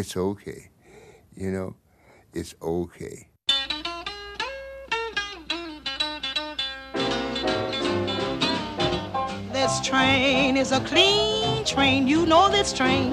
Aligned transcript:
it's 0.00 0.16
okay. 0.16 0.70
You 1.36 1.50
know, 1.50 1.76
it's 2.32 2.54
okay. 2.62 3.28
This 9.52 9.80
train 9.82 10.56
is 10.56 10.72
a 10.72 10.80
clean 10.80 11.66
train. 11.66 12.08
You 12.08 12.24
know 12.24 12.48
this 12.48 12.72
train. 12.72 13.10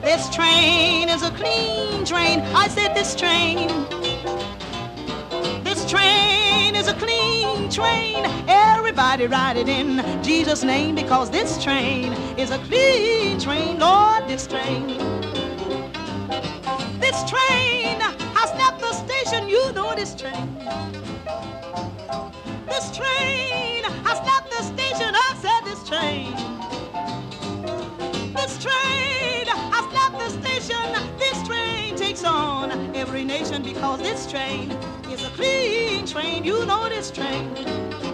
This 0.00 0.30
train 0.34 1.10
is 1.10 1.22
a 1.22 1.30
clean 1.32 2.06
train. 2.06 2.40
I 2.64 2.66
said 2.68 2.94
this 2.94 3.14
train. 3.14 3.68
This 5.62 5.88
train 5.90 6.74
is 6.74 6.88
a 6.88 6.94
clean 6.94 7.68
train. 7.68 8.19
Everybody 9.12 9.42
ride 9.42 9.56
it 9.56 9.68
in 9.68 10.22
Jesus' 10.22 10.62
name 10.62 10.94
because 10.94 11.30
this 11.32 11.60
train 11.60 12.12
is 12.38 12.52
a 12.52 12.58
clean 12.58 13.40
train. 13.40 13.80
Lord, 13.80 14.28
this 14.28 14.46
train. 14.46 14.86
This 17.00 17.18
train 17.28 17.98
has 18.38 18.52
left 18.54 18.80
the 18.80 18.92
station. 18.92 19.48
You 19.48 19.72
know 19.72 19.96
this 19.96 20.14
train. 20.14 20.54
This 22.66 22.96
train 22.96 23.82
has 24.06 24.20
left 24.28 24.48
the 24.48 24.62
station. 24.62 25.12
I 25.12 25.34
said 25.42 25.64
this 25.64 25.82
train. 25.88 26.32
This 28.32 28.62
train 28.62 29.46
has 29.74 29.86
left 29.92 30.18
the 30.20 30.30
station. 30.40 31.18
This 31.18 31.48
train 31.48 31.96
takes 31.96 32.22
on 32.22 32.94
every 32.94 33.24
nation 33.24 33.64
because 33.64 33.98
this 33.98 34.30
train 34.30 34.70
is 35.10 35.24
a 35.24 35.30
clean 35.30 36.06
train. 36.06 36.44
You 36.44 36.64
know 36.64 36.88
this 36.88 37.10
train. 37.10 38.09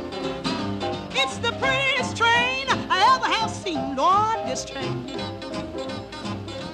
It's 1.19 1.39
the 1.39 1.53
prettiest 1.53 2.15
train 2.15 2.67
I 2.91 3.17
ever 3.17 3.27
have 3.27 3.51
seen. 3.51 3.97
Lord, 3.97 4.37
this 4.47 4.67
train. 4.67 5.03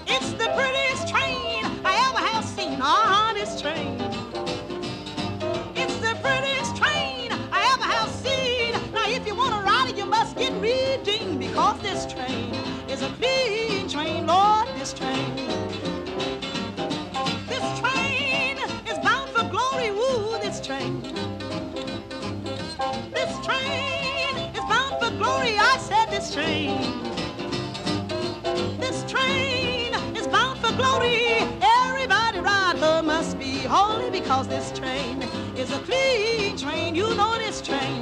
It's 0.09 0.33
the 0.33 0.49
prettiest 0.57 1.07
train 1.07 1.65
I 1.85 1.95
ever 2.09 2.19
have 2.27 2.45
seen. 2.45 2.77
Ah, 2.81 3.33
this 3.35 3.61
train. 3.61 4.01
It's 5.77 5.97
the 5.99 6.17
prettiest 6.21 6.77
train 6.77 7.31
I 7.53 7.61
ever 7.73 7.85
have 7.85 8.11
seen. 8.11 8.73
Now, 8.93 9.09
if 9.09 9.25
you 9.29 9.37
want 9.37 9.55
to 9.55 9.61
ride 9.61 9.91
it, 9.91 9.97
you 9.97 10.07
must 10.07 10.37
get 10.37 10.53
redeemed 10.61 11.39
because 11.39 11.81
this 11.81 12.13
train 12.13 12.53
is 12.89 13.03
a 13.03 13.11
clean 13.11 13.89
train, 13.89 14.27
Lord. 14.27 14.67
This 14.77 14.93
train. 14.93 15.42
This 26.33 26.45
train. 26.45 26.79
This 28.79 29.05
train 29.11 29.95
is 30.17 30.27
bound 30.29 30.59
for 30.61 30.73
glory. 30.77 31.37
Everybody 31.61 32.41
ride 32.41 32.77
her 32.79 33.03
must 33.03 33.39
be 33.39 33.59
holy 33.59 34.11
because 34.11 34.49
this 34.49 34.73
train 34.73 35.23
is 35.57 35.71
a 35.73 35.79
clean 35.81 36.57
train. 36.57 36.95
You 36.95 37.15
know 37.17 37.37
this 37.39 37.61
train. 37.61 38.02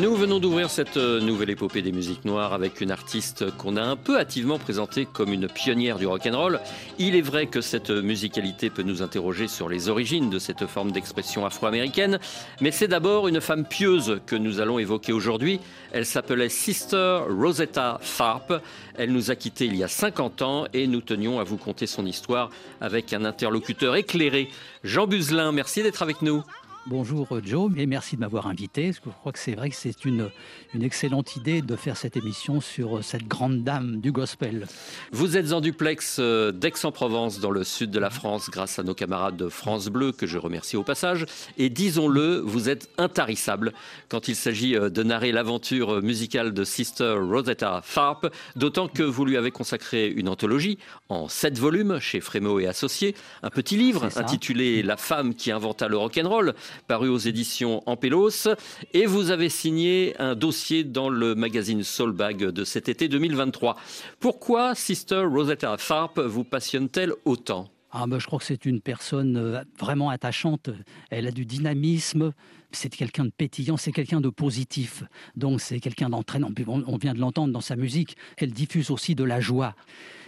Nous 0.00 0.14
venons 0.14 0.40
d'ouvrir 0.40 0.68
cette 0.68 0.98
euh, 0.98 1.20
nouvelle 1.20 1.48
épopée 1.48 1.80
des 1.80 1.90
musiques 1.90 2.26
noires 2.26 2.52
avec 2.52 2.82
une 2.82 2.90
artiste 2.90 3.50
qu'on 3.56 3.76
a 3.76 3.82
un 3.82 3.96
peu 3.96 4.18
hâtivement 4.18 4.58
présentée 4.58 5.06
comme 5.10 5.32
une 5.32 5.48
pionnière 5.48 5.98
du 5.98 6.06
rock'n'roll. 6.06 6.60
Il 6.98 7.16
est 7.16 7.22
vrai 7.22 7.46
que 7.46 7.62
cette 7.62 7.88
musicalité 7.88 8.68
peut 8.68 8.82
nous 8.82 9.00
interroger 9.00 9.48
sur 9.48 9.70
les 9.70 9.88
origines 9.88 10.28
de 10.28 10.38
cette 10.38 10.66
forme 10.66 10.92
d'expression 10.92 11.46
afro-américaine, 11.46 12.18
mais 12.60 12.72
c'est 12.72 12.88
d'abord 12.88 13.26
une 13.26 13.40
femme 13.40 13.64
pieuse 13.64 14.20
que 14.26 14.36
nous 14.36 14.60
allons 14.60 14.78
évoquer 14.78 15.14
aujourd'hui. 15.14 15.60
Elle 15.92 16.04
s'appelait 16.04 16.50
Sister 16.50 17.20
Rosetta 17.30 17.98
Tharpe. 18.18 18.60
Elle 18.96 19.12
nous 19.12 19.30
a 19.30 19.34
quittés 19.34 19.64
il 19.64 19.76
y 19.76 19.84
a 19.84 19.88
50 19.88 20.42
ans 20.42 20.66
et 20.74 20.86
nous 20.88 21.00
tenions 21.00 21.40
à 21.40 21.44
vous 21.44 21.56
conter 21.56 21.86
son 21.86 22.04
histoire 22.04 22.50
avec 22.82 23.14
un 23.14 23.24
interlocuteur 23.24 23.96
éclairé. 23.96 24.50
Jean 24.84 25.06
Buzelin, 25.06 25.52
merci 25.52 25.82
d'être 25.82 26.02
avec 26.02 26.20
nous. 26.20 26.42
Bonjour 26.88 27.26
euh, 27.32 27.40
Joe, 27.44 27.72
et 27.76 27.84
merci 27.84 28.14
de 28.14 28.20
m'avoir 28.20 28.46
invité. 28.46 28.84
Parce 28.86 29.00
que 29.00 29.10
je 29.10 29.16
crois 29.16 29.32
que 29.32 29.40
c'est 29.40 29.56
vrai 29.56 29.70
que 29.70 29.74
c'est 29.74 30.04
une, 30.04 30.30
une 30.72 30.84
excellente 30.84 31.34
idée 31.34 31.60
de 31.60 31.74
faire 31.74 31.96
cette 31.96 32.16
émission 32.16 32.60
sur 32.60 32.98
euh, 32.98 33.02
cette 33.02 33.26
grande 33.26 33.64
dame 33.64 34.00
du 34.00 34.12
gospel. 34.12 34.68
Vous 35.10 35.36
êtes 35.36 35.52
en 35.52 35.60
duplex 35.60 36.18
euh, 36.20 36.52
d'Aix-en-Provence, 36.52 37.40
dans 37.40 37.50
le 37.50 37.64
sud 37.64 37.90
de 37.90 37.98
la 37.98 38.08
France, 38.08 38.50
grâce 38.50 38.78
à 38.78 38.84
nos 38.84 38.94
camarades 38.94 39.36
de 39.36 39.48
France 39.48 39.88
Bleu, 39.88 40.12
que 40.12 40.28
je 40.28 40.38
remercie 40.38 40.76
au 40.76 40.84
passage. 40.84 41.26
Et 41.58 41.70
disons-le, 41.70 42.38
vous 42.38 42.68
êtes 42.68 42.88
intarissable 42.98 43.72
quand 44.08 44.28
il 44.28 44.36
s'agit 44.36 44.74
de 44.74 45.02
narrer 45.02 45.32
l'aventure 45.32 46.00
musicale 46.02 46.54
de 46.54 46.62
Sister 46.62 47.16
Rosetta 47.18 47.82
Tharpe, 47.92 48.28
d'autant 48.54 48.86
que 48.86 49.02
vous 49.02 49.24
lui 49.24 49.36
avez 49.36 49.50
consacré 49.50 50.06
une 50.06 50.28
anthologie 50.28 50.78
en 51.08 51.26
sept 51.26 51.58
volumes 51.58 51.98
chez 51.98 52.20
Frémo 52.20 52.60
et 52.60 52.68
Associés, 52.68 53.16
un 53.42 53.50
petit 53.50 53.76
livre 53.76 54.08
intitulé 54.14 54.84
La 54.84 54.96
femme 54.96 55.34
qui 55.34 55.50
inventa 55.50 55.88
le 55.88 55.96
rock'n'roll, 55.96 56.54
paru 56.86 57.08
aux 57.08 57.18
éditions 57.18 57.82
Ampelos, 57.86 58.48
et 58.92 59.06
vous 59.06 59.30
avez 59.30 59.48
signé 59.48 60.14
un 60.18 60.34
dossier 60.34 60.84
dans 60.84 61.08
le 61.08 61.34
magazine 61.34 61.82
Soulbag 61.82 62.38
de 62.38 62.64
cet 62.64 62.88
été 62.88 63.08
2023. 63.08 63.76
Pourquoi 64.20 64.74
Sister 64.74 65.24
Rosetta 65.24 65.76
Tharpe 65.76 66.20
vous 66.20 66.44
passionne-t-elle 66.44 67.12
autant? 67.24 67.68
Ah, 67.90 68.06
ben, 68.06 68.18
je 68.18 68.26
crois 68.26 68.38
que 68.38 68.44
c'est 68.44 68.66
une 68.66 68.80
personne 68.80 69.36
euh, 69.36 69.62
vraiment 69.78 70.10
attachante. 70.10 70.70
Elle 71.10 71.26
a 71.26 71.30
du 71.30 71.46
dynamisme. 71.46 72.32
C'est 72.72 72.94
quelqu'un 72.94 73.24
de 73.24 73.30
pétillant, 73.30 73.78
c'est 73.78 73.92
quelqu'un 73.92 74.20
de 74.20 74.28
positif. 74.28 75.02
Donc 75.34 75.62
c'est 75.62 75.80
quelqu'un 75.80 76.10
d'entraînant. 76.10 76.50
On 76.66 76.96
vient 76.98 77.14
de 77.14 77.20
l'entendre 77.20 77.52
dans 77.52 77.60
sa 77.60 77.76
musique. 77.76 78.16
Elle 78.36 78.52
diffuse 78.52 78.90
aussi 78.90 79.14
de 79.14 79.24
la 79.24 79.40
joie. 79.40 79.74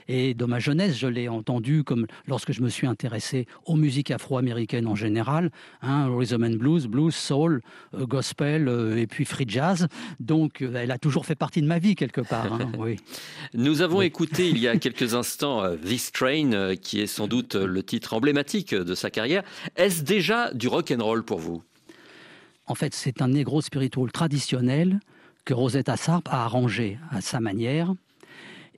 Et 0.09 0.33
dans 0.33 0.49
ma 0.49 0.59
jeunesse, 0.59 0.97
je 0.97 1.07
l'ai 1.07 1.29
entendu 1.29 1.85
comme 1.85 2.07
lorsque 2.27 2.53
je 2.53 2.63
me 2.63 2.71
suis 2.71 2.87
intéressé 2.87 3.47
aux 3.67 3.77
musiques 3.77 4.11
afro-américaines 4.11 4.87
en 4.87 4.95
général, 4.95 5.51
hein, 5.83 6.09
rhythm 6.17 6.45
and 6.45 6.57
blues, 6.57 6.87
blues, 6.87 7.15
soul, 7.15 7.61
euh, 7.95 8.07
gospel 8.07 8.69
euh, 8.69 8.97
et 8.97 9.07
puis 9.07 9.27
free 9.27 9.45
jazz. 9.47 9.87
Donc 10.19 10.63
euh, 10.63 10.73
elle 10.75 10.91
a 10.91 10.99
toujours 10.99 11.27
fait 11.27 11.35
partie 11.35 11.61
de 11.61 11.67
ma 11.67 11.79
vie 11.79 11.95
quelque 11.95 12.23
part. 12.23 12.51
hein, 12.53 12.73
oui. 12.79 12.97
Nous 13.53 13.83
avons 13.83 14.01
écouté 14.01 14.49
il 14.49 14.59
y 14.59 14.67
a 14.67 14.79
quelques 14.79 15.15
instants 15.15 15.63
This 15.77 16.11
Train, 16.11 16.77
qui 16.77 17.01
est 17.01 17.07
sans 17.07 17.29
doute 17.29 17.55
le 17.55 17.83
titre 17.83 18.15
emblématique 18.15 18.75
de 18.75 18.95
sa 18.95 19.11
carrière. 19.11 19.43
Est-ce 19.77 20.03
déjà 20.03 20.53
du 20.55 20.69
rock'n'roll 20.69 21.25
pour 21.25 21.39
vous? 21.39 21.63
En 22.67 22.75
fait, 22.75 22.95
c'est 22.95 23.23
un 23.23 23.29
négro 23.29 23.61
spiritual 23.61 24.11
traditionnel 24.13 25.01
que 25.45 25.55
Rosetta 25.55 25.97
Tharpe 25.97 26.29
a 26.29 26.45
arrangé 26.45 26.99
à 27.11 27.21
sa 27.21 27.41
manière. 27.41 27.95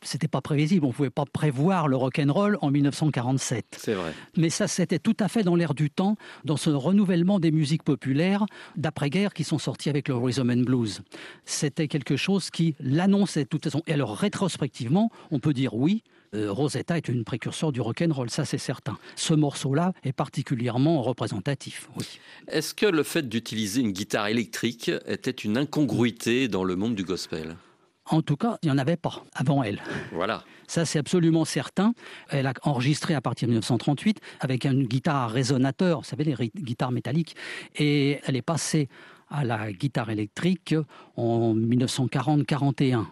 C'était 0.02 0.28
pas 0.28 0.40
prévisible, 0.40 0.86
on 0.86 0.92
pouvait 0.92 1.10
pas 1.10 1.24
prévoir 1.26 1.88
le 1.88 1.96
rock'n'roll 1.96 2.58
en 2.62 2.70
1947. 2.70 3.76
C'est 3.78 3.94
vrai. 3.94 4.12
Mais 4.36 4.48
ça, 4.48 4.66
c'était 4.66 4.98
tout 4.98 5.16
à 5.20 5.28
fait 5.28 5.42
dans 5.42 5.56
l'air 5.56 5.74
du 5.74 5.90
temps, 5.90 6.16
dans 6.44 6.56
ce 6.56 6.70
renouvellement 6.70 7.38
des 7.38 7.50
musiques 7.50 7.82
populaires 7.82 8.46
d'après-guerre 8.76 9.34
qui 9.34 9.44
sont 9.44 9.58
sorties 9.58 9.90
avec 9.90 10.08
le 10.08 10.16
rhythm 10.16 10.50
and 10.50 10.62
blues. 10.64 11.02
C'était 11.44 11.88
quelque 11.88 12.16
chose 12.16 12.50
qui 12.50 12.74
l'annonçait 12.80 13.44
de 13.44 13.48
toute 13.48 13.64
façon. 13.64 13.82
Et 13.86 13.92
alors, 13.92 14.16
rétrospectivement, 14.16 15.10
on 15.30 15.38
peut 15.38 15.52
dire 15.52 15.74
oui, 15.74 16.02
euh, 16.34 16.52
Rosetta 16.52 16.96
est 16.96 17.08
une 17.08 17.24
précurseur 17.24 17.72
du 17.72 17.80
rock'n'roll, 17.80 18.30
ça 18.30 18.44
c'est 18.44 18.58
certain. 18.58 18.98
Ce 19.16 19.34
morceau-là 19.34 19.92
est 20.04 20.12
particulièrement 20.12 21.02
représentatif. 21.02 21.88
Oui. 21.96 22.06
Est-ce 22.48 22.72
que 22.72 22.86
le 22.86 23.02
fait 23.02 23.28
d'utiliser 23.28 23.80
une 23.80 23.92
guitare 23.92 24.28
électrique 24.28 24.90
était 25.06 25.30
une 25.30 25.56
incongruité 25.56 26.48
dans 26.48 26.64
le 26.64 26.76
monde 26.76 26.94
du 26.94 27.04
gospel? 27.04 27.56
En 28.06 28.22
tout 28.22 28.36
cas, 28.36 28.58
il 28.62 28.66
n'y 28.66 28.72
en 28.72 28.78
avait 28.78 28.96
pas 28.96 29.24
avant 29.34 29.62
elle. 29.62 29.80
Voilà. 30.12 30.42
Ça, 30.66 30.84
c'est 30.84 30.98
absolument 30.98 31.44
certain. 31.44 31.94
Elle 32.28 32.46
a 32.46 32.54
enregistré 32.62 33.14
à 33.14 33.20
partir 33.20 33.46
de 33.46 33.52
1938 33.52 34.20
avec 34.40 34.64
une 34.64 34.84
guitare 34.84 35.30
résonateur, 35.30 36.00
vous 36.00 36.04
savez, 36.04 36.24
les 36.24 36.50
guitares 36.56 36.92
métalliques. 36.92 37.36
Et 37.76 38.20
elle 38.24 38.36
est 38.36 38.42
passée 38.42 38.88
à 39.28 39.44
la 39.44 39.72
guitare 39.72 40.10
électrique 40.10 40.74
en 41.16 41.54
1940-41. 41.54 43.04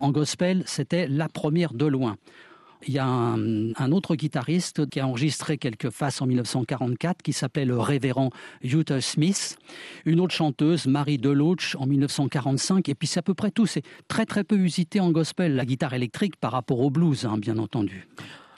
En 0.00 0.10
gospel, 0.10 0.62
c'était 0.66 1.06
la 1.08 1.28
première 1.28 1.72
de 1.72 1.86
loin. 1.86 2.16
Il 2.86 2.94
y 2.94 2.98
a 2.98 3.06
un, 3.06 3.92
autre 3.92 4.16
guitariste 4.16 4.88
qui 4.88 5.00
a 5.00 5.06
enregistré 5.06 5.58
quelques 5.58 5.90
faces 5.90 6.20
en 6.20 6.26
1944 6.26 7.22
qui 7.22 7.32
s'appelait 7.32 7.64
le 7.64 7.78
révérend 7.78 8.30
Utah 8.62 9.00
Smith. 9.00 9.58
Une 10.04 10.20
autre 10.20 10.34
chanteuse, 10.34 10.86
Marie 10.86 11.18
Deloach, 11.18 11.76
en 11.78 11.86
1945. 11.86 12.88
Et 12.88 12.94
puis 12.94 13.08
c'est 13.08 13.20
à 13.20 13.22
peu 13.22 13.34
près 13.34 13.50
tout. 13.50 13.66
C'est 13.66 13.82
très 14.08 14.26
très 14.26 14.44
peu 14.44 14.56
usité 14.56 15.00
en 15.00 15.10
gospel, 15.10 15.54
la 15.54 15.64
guitare 15.64 15.94
électrique 15.94 16.36
par 16.36 16.52
rapport 16.52 16.80
au 16.80 16.90
blues, 16.90 17.24
hein, 17.24 17.38
bien 17.38 17.58
entendu. 17.58 18.08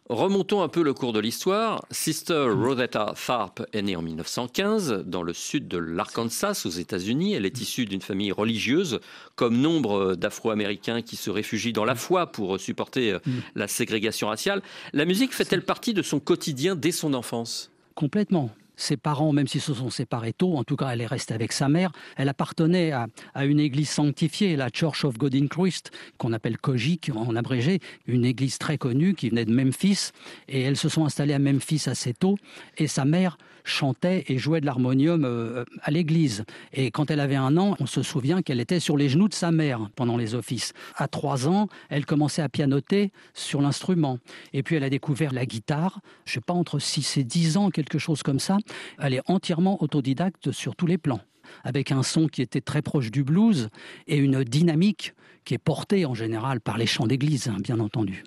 Remontons 0.08 0.62
un 0.62 0.68
peu 0.68 0.82
le 0.82 0.94
cours 0.94 1.12
de 1.12 1.20
l'histoire. 1.20 1.84
Sister 1.90 2.48
Rosetta 2.50 3.12
Tharpe 3.14 3.66
est 3.74 3.82
née 3.82 3.94
en 3.94 4.00
1915 4.00 5.04
dans 5.04 5.22
le 5.22 5.34
sud 5.34 5.68
de 5.68 5.76
l'Arkansas 5.76 6.62
aux 6.64 6.70
États-Unis. 6.70 7.34
Elle 7.34 7.44
est 7.44 7.60
issue 7.60 7.84
d'une 7.84 8.00
famille 8.00 8.32
religieuse, 8.32 9.00
comme 9.36 9.58
nombre 9.58 10.14
d'Afro-Américains 10.14 11.02
qui 11.02 11.16
se 11.16 11.28
réfugient 11.28 11.74
dans 11.74 11.84
la 11.84 11.94
foi 11.94 12.28
pour 12.32 12.58
supporter 12.58 13.12
euh, 13.12 13.18
la 13.54 13.68
ségrégation 13.68 14.28
raciale. 14.28 14.62
La 14.94 15.04
musique 15.04 15.34
fait-elle 15.34 15.62
partie 15.62 15.92
de 15.92 16.00
son 16.00 16.20
quotidien 16.20 16.74
dès 16.74 16.92
son 16.92 17.12
enfance? 17.12 17.70
Complètement 17.94 18.50
ses 18.78 18.96
parents, 18.96 19.32
même 19.32 19.46
s'ils 19.46 19.60
se 19.60 19.74
sont 19.74 19.90
séparés 19.90 20.32
tôt, 20.32 20.56
en 20.56 20.64
tout 20.64 20.76
cas 20.76 20.90
elle 20.90 21.00
est 21.00 21.06
restée 21.06 21.34
avec 21.34 21.52
sa 21.52 21.68
mère, 21.68 21.92
elle 22.16 22.28
appartenait 22.28 22.92
à, 22.92 23.08
une 23.44 23.60
église 23.60 23.90
sanctifiée, 23.90 24.56
la 24.56 24.70
Church 24.72 25.04
of 25.04 25.18
God 25.18 25.34
in 25.34 25.48
Christ, 25.48 25.90
qu'on 26.16 26.32
appelle 26.32 26.58
Kojik 26.58 27.10
en 27.14 27.36
abrégé, 27.36 27.80
une 28.06 28.24
église 28.24 28.58
très 28.58 28.78
connue 28.78 29.14
qui 29.14 29.28
venait 29.28 29.44
de 29.44 29.52
Memphis, 29.52 30.10
et 30.48 30.62
elles 30.62 30.76
se 30.76 30.88
sont 30.88 31.04
installées 31.04 31.34
à 31.34 31.38
Memphis 31.38 31.82
assez 31.86 32.14
tôt, 32.14 32.38
et 32.78 32.86
sa 32.86 33.04
mère 33.04 33.36
chantait 33.64 34.24
et 34.28 34.38
jouait 34.38 34.60
de 34.60 34.66
l'harmonium 34.66 35.24
euh, 35.24 35.64
à 35.82 35.90
l'église. 35.90 36.44
Et 36.72 36.90
quand 36.90 37.10
elle 37.10 37.20
avait 37.20 37.36
un 37.36 37.56
an, 37.56 37.76
on 37.80 37.86
se 37.86 38.02
souvient 38.02 38.42
qu'elle 38.42 38.60
était 38.60 38.80
sur 38.80 38.96
les 38.96 39.08
genoux 39.08 39.28
de 39.28 39.34
sa 39.34 39.50
mère 39.50 39.88
pendant 39.96 40.16
les 40.16 40.34
offices. 40.34 40.72
À 40.96 41.08
trois 41.08 41.48
ans, 41.48 41.68
elle 41.88 42.06
commençait 42.06 42.42
à 42.42 42.48
pianoter 42.48 43.12
sur 43.34 43.60
l'instrument. 43.60 44.18
Et 44.52 44.62
puis 44.62 44.76
elle 44.76 44.84
a 44.84 44.90
découvert 44.90 45.32
la 45.32 45.46
guitare, 45.46 46.00
je 46.24 46.34
sais 46.34 46.40
pas, 46.40 46.54
entre 46.54 46.78
6 46.78 47.18
et 47.18 47.24
10 47.24 47.56
ans, 47.56 47.70
quelque 47.70 47.98
chose 47.98 48.22
comme 48.22 48.40
ça. 48.40 48.58
Elle 48.98 49.14
est 49.14 49.22
entièrement 49.26 49.82
autodidacte 49.82 50.52
sur 50.52 50.76
tous 50.76 50.86
les 50.86 50.98
plans 50.98 51.20
avec 51.64 51.92
un 51.92 52.02
son 52.02 52.28
qui 52.28 52.42
était 52.42 52.60
très 52.60 52.82
proche 52.82 53.10
du 53.10 53.24
blues 53.24 53.68
et 54.06 54.16
une 54.16 54.44
dynamique 54.44 55.14
qui 55.44 55.54
est 55.54 55.58
portée 55.58 56.04
en 56.04 56.14
général 56.14 56.60
par 56.60 56.76
les 56.76 56.86
chants 56.86 57.06
d'église, 57.06 57.48
hein, 57.48 57.56
bien 57.58 57.80
entendu. 57.80 58.24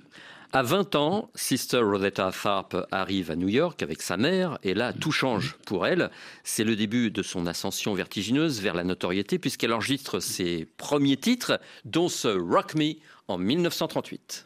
À 0.53 0.63
20 0.63 0.95
ans, 0.95 1.29
Sister 1.33 1.77
Rosetta 1.77 2.29
Tharpe 2.29 2.75
arrive 2.91 3.31
à 3.31 3.37
New 3.37 3.47
York 3.47 3.81
avec 3.83 4.01
sa 4.01 4.17
mère 4.17 4.59
et 4.63 4.73
là, 4.73 4.91
tout 4.91 5.13
change 5.13 5.55
pour 5.65 5.87
elle. 5.87 6.11
C'est 6.43 6.65
le 6.65 6.75
début 6.75 7.09
de 7.09 7.23
son 7.23 7.47
ascension 7.47 7.93
vertigineuse 7.93 8.59
vers 8.59 8.73
la 8.73 8.83
notoriété 8.83 9.39
puisqu'elle 9.39 9.71
enregistre 9.71 10.19
ses 10.19 10.67
premiers 10.75 11.15
titres, 11.15 11.61
dont 11.85 12.09
ce 12.09 12.27
Rock 12.27 12.75
Me 12.75 12.95
en 13.29 13.37
1938. 13.37 14.45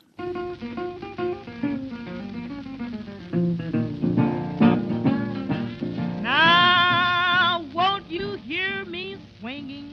Now, 6.21 7.65
won't 7.73 8.11
you 8.11 8.37
hear 8.47 8.85
me 8.85 9.17
swinging? 9.39 9.89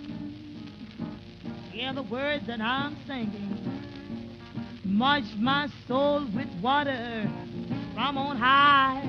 Hear 1.72 1.94
the 1.94 2.02
words 2.02 2.46
that 2.48 2.60
I'm 2.60 2.96
singing. 3.06 3.61
Much 5.02 5.24
my 5.36 5.68
soul 5.88 6.24
with 6.32 6.46
water 6.62 7.28
from 7.92 8.16
on 8.16 8.36
high. 8.36 9.02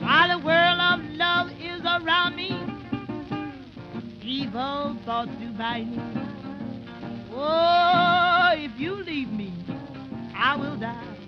While 0.00 0.38
the 0.38 0.46
world 0.46 0.80
of 0.80 1.04
love 1.10 1.50
is 1.60 1.82
around 1.82 2.34
me, 2.34 2.48
evil 4.22 4.96
thoughts 5.04 5.32
do 5.38 5.50
bite 5.50 5.86
me. 5.86 6.00
Oh, 7.30 8.52
if 8.54 8.80
you 8.80 8.94
leave 9.04 9.30
me, 9.30 9.52
I 10.34 10.56
will 10.56 10.78
die. 10.78 11.18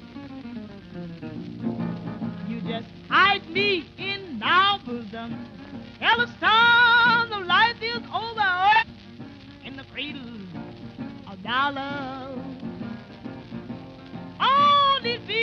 You 2.48 2.62
just 2.62 2.86
hide 3.10 3.46
me 3.50 3.86
in 3.98 4.40
our 4.42 4.78
bosom. 4.78 5.46
Tell 5.98 6.16
the 6.16 6.26
storm 6.38 7.32
of 7.38 7.46
life 7.46 7.76
is 7.82 8.00
over 8.14 8.72
in 9.62 9.76
the 9.76 9.84
cradle 9.92 10.47
dollar. 11.48 12.36
Only 14.38 15.18
feed 15.26 15.36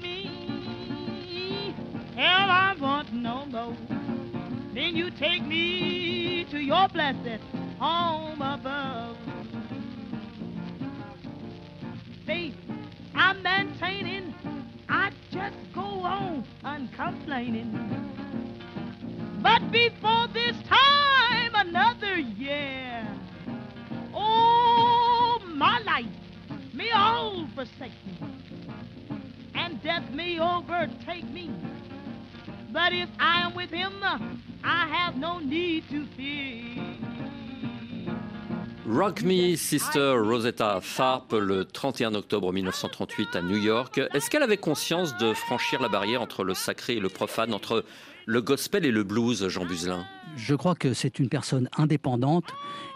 me. 0.00 1.74
Hell, 2.14 2.48
I 2.48 2.76
want 2.80 3.12
no 3.12 3.44
more. 3.46 3.76
Then 4.72 4.94
you 4.94 5.10
take 5.10 5.44
me 5.44 6.46
to 6.52 6.58
your 6.60 6.88
blessed 6.88 7.42
home 7.80 8.40
above. 8.40 9.16
See, 12.24 12.54
I'm 13.16 13.42
maintaining. 13.42 14.32
I 14.88 15.10
just 15.32 15.56
go 15.74 15.82
on 15.82 16.44
uncomplaining. 16.62 18.23
But 19.44 19.70
before 19.70 20.26
this 20.32 20.56
time, 20.66 21.52
another 21.54 22.18
year. 22.18 23.06
Oh, 24.14 25.38
my 25.46 25.80
life 25.80 26.06
may 26.72 26.90
all 26.92 27.46
forsake 27.54 27.92
me, 28.06 28.16
and 29.54 29.82
death 29.82 30.10
may 30.14 30.40
overtake 30.40 31.28
me. 31.30 31.50
But 32.72 32.94
if 32.94 33.10
I 33.20 33.42
am 33.42 33.54
with 33.54 33.70
him, 33.70 33.92
I 34.64 34.88
have 34.88 35.18
no 35.18 35.40
need 35.40 35.90
to 35.90 36.06
fear. 36.16 36.82
Rock 38.86 39.22
Me 39.22 39.56
Sister 39.56 40.22
Rosetta 40.22 40.80
Tharpe 40.80 41.34
le 41.34 41.66
31 41.66 42.14
octobre 42.14 42.50
1938 42.50 43.36
à 43.36 43.42
New 43.42 43.58
York. 43.58 44.00
Est-ce 44.14 44.30
qu'elle 44.30 44.42
avait 44.42 44.56
conscience 44.56 45.14
de 45.18 45.34
franchir 45.34 45.82
la 45.82 45.88
barrière 45.88 46.22
entre 46.22 46.44
le 46.44 46.54
sacré 46.54 46.94
et 46.94 47.00
le 47.00 47.10
profane, 47.10 47.52
entre 47.52 47.84
le 48.26 48.40
gospel 48.40 48.86
et 48.86 48.90
le 48.90 49.04
blues, 49.04 49.48
Jean 49.48 49.66
Buzelin 49.66 50.04
Je 50.36 50.54
crois 50.54 50.74
que 50.74 50.94
c'est 50.94 51.18
une 51.18 51.28
personne 51.28 51.68
indépendante 51.76 52.54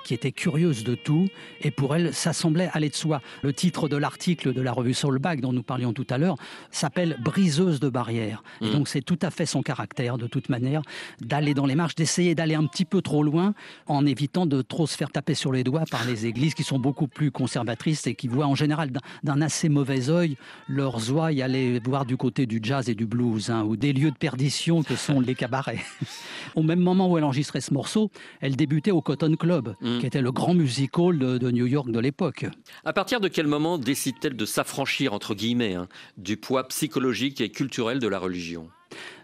qui 0.08 0.14
était 0.14 0.32
curieuse 0.32 0.84
de 0.84 0.94
tout 0.94 1.28
et 1.60 1.70
pour 1.70 1.94
elle, 1.94 2.14
ça 2.14 2.32
semblait 2.32 2.70
aller 2.72 2.88
de 2.88 2.94
soi. 2.94 3.20
Le 3.42 3.52
titre 3.52 3.90
de 3.90 3.96
l'article 3.98 4.54
de 4.54 4.62
la 4.62 4.72
revue 4.72 4.94
Soulbag 4.94 5.42
dont 5.42 5.52
nous 5.52 5.62
parlions 5.62 5.92
tout 5.92 6.06
à 6.08 6.16
l'heure 6.16 6.36
s'appelle 6.70 7.18
Briseuse 7.22 7.78
de 7.78 7.90
barrières. 7.90 8.42
Et 8.62 8.68
mmh. 8.68 8.72
donc 8.72 8.88
c'est 8.88 9.02
tout 9.02 9.18
à 9.20 9.30
fait 9.30 9.44
son 9.44 9.60
caractère, 9.60 10.16
de 10.16 10.26
toute 10.26 10.48
manière, 10.48 10.80
d'aller 11.20 11.52
dans 11.52 11.66
les 11.66 11.74
marches, 11.74 11.94
d'essayer 11.94 12.34
d'aller 12.34 12.54
un 12.54 12.64
petit 12.64 12.86
peu 12.86 13.02
trop 13.02 13.22
loin 13.22 13.52
en 13.86 14.06
évitant 14.06 14.46
de 14.46 14.62
trop 14.62 14.86
se 14.86 14.96
faire 14.96 15.10
taper 15.10 15.34
sur 15.34 15.52
les 15.52 15.62
doigts 15.62 15.84
par 15.90 16.06
les 16.06 16.24
églises 16.24 16.54
qui 16.54 16.64
sont 16.64 16.78
beaucoup 16.78 17.06
plus 17.06 17.30
conservatrices 17.30 18.06
et 18.06 18.14
qui 18.14 18.28
voient 18.28 18.46
en 18.46 18.54
général 18.54 18.90
d'un 19.24 19.42
assez 19.42 19.68
mauvais 19.68 20.08
œil 20.08 20.38
leurs 20.68 21.12
ouailles 21.12 21.42
aller 21.42 21.80
voir 21.84 22.06
du 22.06 22.16
côté 22.16 22.46
du 22.46 22.60
jazz 22.62 22.88
et 22.88 22.94
du 22.94 23.04
blues 23.04 23.50
hein, 23.50 23.62
ou 23.62 23.76
des 23.76 23.92
lieux 23.92 24.10
de 24.10 24.16
perdition 24.16 24.82
que 24.82 24.96
sont 24.96 25.20
les 25.20 25.34
cabarets. 25.34 25.84
Au 26.54 26.62
même 26.62 26.80
moment 26.80 27.10
où 27.10 27.18
elle 27.18 27.24
enregistrait 27.24 27.60
ce 27.60 27.74
morceau, 27.74 28.10
elle 28.40 28.56
débutait 28.56 28.90
au 28.90 29.02
Cotton 29.02 29.36
Club, 29.36 29.74
qui 29.98 30.06
était 30.06 30.20
le 30.20 30.32
grand 30.32 30.54
music 30.54 30.98
hall 30.98 31.18
de, 31.18 31.50
New 31.50 31.66
York 31.66 31.90
de 31.90 31.98
l'époque. 31.98 32.46
À 32.84 32.92
partir 32.92 33.20
de 33.20 33.28
quel 33.28 33.46
moment 33.46 33.78
décide-t-elle 33.78 34.36
de 34.36 34.46
s'affranchir, 34.46 35.12
entre 35.12 35.34
guillemets, 35.34 35.74
hein, 35.74 35.88
du 36.16 36.36
poids 36.36 36.68
psychologique 36.68 37.40
et 37.40 37.50
culturel 37.50 37.98
de 37.98 38.08
la 38.08 38.18
religion? 38.18 38.70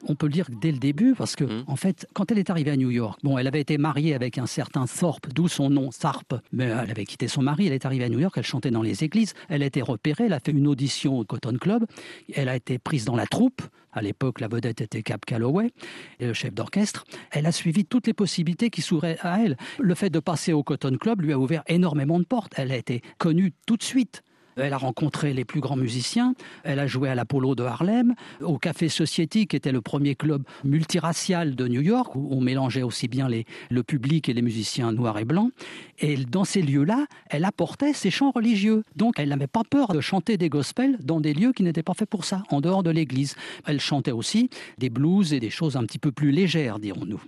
On 0.06 0.14
peut 0.14 0.26
le 0.26 0.33
dire 0.33 0.47
dès 0.61 0.73
le 0.73 0.78
début, 0.78 1.14
parce 1.14 1.37
que, 1.37 1.44
mmh. 1.44 1.64
en 1.66 1.76
fait, 1.76 2.06
quand 2.14 2.30
elle 2.30 2.38
est 2.38 2.50
arrivée 2.50 2.71
à 2.71 2.76
New 2.76 2.90
York, 2.90 3.21
bon, 3.23 3.38
elle 3.38 3.47
avait 3.47 3.61
été 3.61 3.78
mariée 3.78 4.14
avec 4.14 4.38
un 4.38 4.47
certain 4.47 4.87
Thorpe, 4.87 5.28
d'où 5.33 5.49
son 5.49 5.71
nom, 5.71 5.90
Tharpe, 5.90 6.35
mais 6.52 6.64
elle 6.64 6.90
avait 6.90 7.04
quitté 7.04 7.28
son 7.28 7.42
mari, 7.42 7.66
elle 7.66 7.73
est 7.73 7.87
arrivée 7.87 8.04
à 8.04 8.09
New 8.09 8.21
York, 8.21 8.35
elle 8.37 8.44
chantait 8.44 8.71
dans 8.71 8.83
les 8.83 9.04
églises, 9.04 9.35
elle 9.49 9.62
a 9.62 9.66
été 9.66 9.83
repérée, 9.83 10.25
elle 10.26 10.33
a 10.33 10.40
fait 10.40 10.52
une 10.52 10.66
audition 10.66 11.18
au 11.18 11.25
Cotton 11.25 11.56
Club, 11.61 11.85
elle 12.33 12.49
a 12.49 12.56
été 12.56 12.78
prise 12.78 13.04
dans 13.04 13.16
la 13.16 13.26
troupe, 13.26 13.62
à 13.94 14.02
l'époque, 14.02 14.40
la 14.40 14.49
vedette 14.49 14.80
était 14.80 15.02
Cap 15.02 15.25
Calloway, 15.25 15.71
et 16.18 16.26
le 16.26 16.33
chef 16.35 16.52
d'orchestre. 16.52 17.04
Elle 17.30 17.47
a 17.47 17.52
suivi 17.52 17.85
toutes 17.85 18.06
les 18.06 18.12
possibilités 18.12 18.68
qui 18.68 18.83
s'ouvraient 18.83 19.18
à 19.21 19.40
elle. 19.40 19.56
Le 19.78 19.94
fait 19.94 20.11
de 20.11 20.18
passer 20.18 20.52
au 20.52 20.62
Cotton 20.62 20.97
Club 21.00 21.23
lui 21.23 21.33
a 21.33 21.38
ouvert 21.38 21.62
énormément 21.68 22.18
de 22.18 22.25
portes. 22.25 22.52
Elle 22.56 22.73
a 22.73 22.76
été 22.76 23.02
connue 23.18 23.52
tout 23.66 23.76
de 23.76 23.85
suite. 23.85 24.23
Elle 24.57 24.73
a 24.73 24.79
rencontré 24.79 25.35
les 25.35 25.45
plus 25.45 25.61
grands 25.61 25.77
musiciens. 25.77 26.35
Elle 26.63 26.79
a 26.79 26.87
joué 26.87 27.09
à 27.09 27.15
l'Apollo 27.15 27.55
de 27.55 27.63
Harlem, 27.63 28.15
au 28.41 28.59
Café 28.59 28.89
Society, 28.89 29.47
qui 29.47 29.57
était 29.57 29.73
le 29.73 29.81
premier 29.81 30.15
club 30.15 30.45
multiracial 30.65 31.55
de 31.55 31.69
New 31.69 31.81
York, 31.81 32.15
où 32.15 32.29
on 32.31 32.41
mélangeait 32.41 32.83
aussi 32.83 33.09
bien 33.09 33.29
le 33.71 33.83
public 33.83 34.29
et 34.29 34.33
les 34.33 34.43
musiciens 34.43 34.93
noirs 34.93 35.19
et 35.19 35.25
blancs. 35.25 35.53
Et 35.99 36.17
dans 36.17 36.45
ces 36.45 36.63
lieux-là, 36.63 37.07
elle 37.31 37.45
apportait 37.45 37.93
ses 37.93 38.11
chants 38.11 38.31
religieux. 38.31 38.83
Donc 38.97 39.19
elle 39.19 39.29
n'avait 39.29 39.47
pas 39.47 39.63
peur 39.69 39.93
de 39.93 40.01
chanter 40.01 40.37
des 40.37 40.49
gospels 40.49 40.99
dans 41.03 41.21
des 41.21 41.35
lieux 41.35 41.53
qui 41.53 41.63
n'étaient 41.63 41.83
pas 41.83 41.95
faits 41.95 42.09
pour 42.09 42.25
ça, 42.25 42.43
en 42.51 42.61
dehors 42.61 42.83
de 42.83 42.91
l'église. 42.91 43.37
Elle 43.67 43.81
chantait 43.81 44.13
aussi 44.13 44.51
des 44.79 44.91
blues 44.91 45.33
et 45.33 45.41
des 45.41 45.51
choses 45.51 45.77
un 45.77 45.85
petit 45.85 45.99
peu 45.99 46.13
plus 46.13 46.31
légères, 46.31 46.79
dirons-nous. 46.79 47.23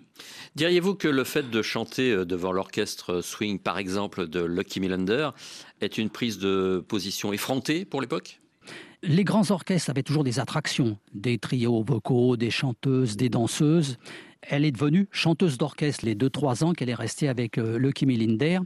Diriez-vous 0.54 0.94
que 0.94 1.08
le 1.08 1.24
fait 1.24 1.50
de 1.50 1.62
chanter 1.62 2.10
euh, 2.10 2.24
devant 2.24 2.52
l'orchestre 2.52 3.20
swing, 3.20 3.58
par 3.58 3.78
exemple, 3.78 4.26
de 4.26 4.42
Lucky 4.42 4.80
Millander, 4.80 5.30
est 5.80 5.98
une 5.98 6.10
prise 6.10 6.38
de 6.38 6.84
position 6.86 7.32
effrontée 7.32 7.84
pour 7.84 8.00
l'époque? 8.00 8.40
Les 9.02 9.24
grands 9.24 9.50
orchestres 9.50 9.90
avaient 9.90 10.02
toujours 10.02 10.24
des 10.24 10.40
attractions, 10.40 10.98
des 11.14 11.38
trios 11.38 11.84
vocaux, 11.84 12.36
des 12.36 12.50
chanteuses, 12.50 13.16
des 13.16 13.28
danseuses. 13.28 13.98
Elle 14.48 14.64
est 14.64 14.72
devenue 14.72 15.08
chanteuse 15.10 15.58
d'orchestre 15.58 16.04
les 16.04 16.14
deux 16.14 16.30
trois 16.30 16.64
ans 16.64 16.72
qu'elle 16.72 16.88
est 16.88 16.94
restée 16.94 17.28
avec 17.28 17.58
euh, 17.58 17.78
Lucky 17.78 18.06
Millinder. 18.06 18.60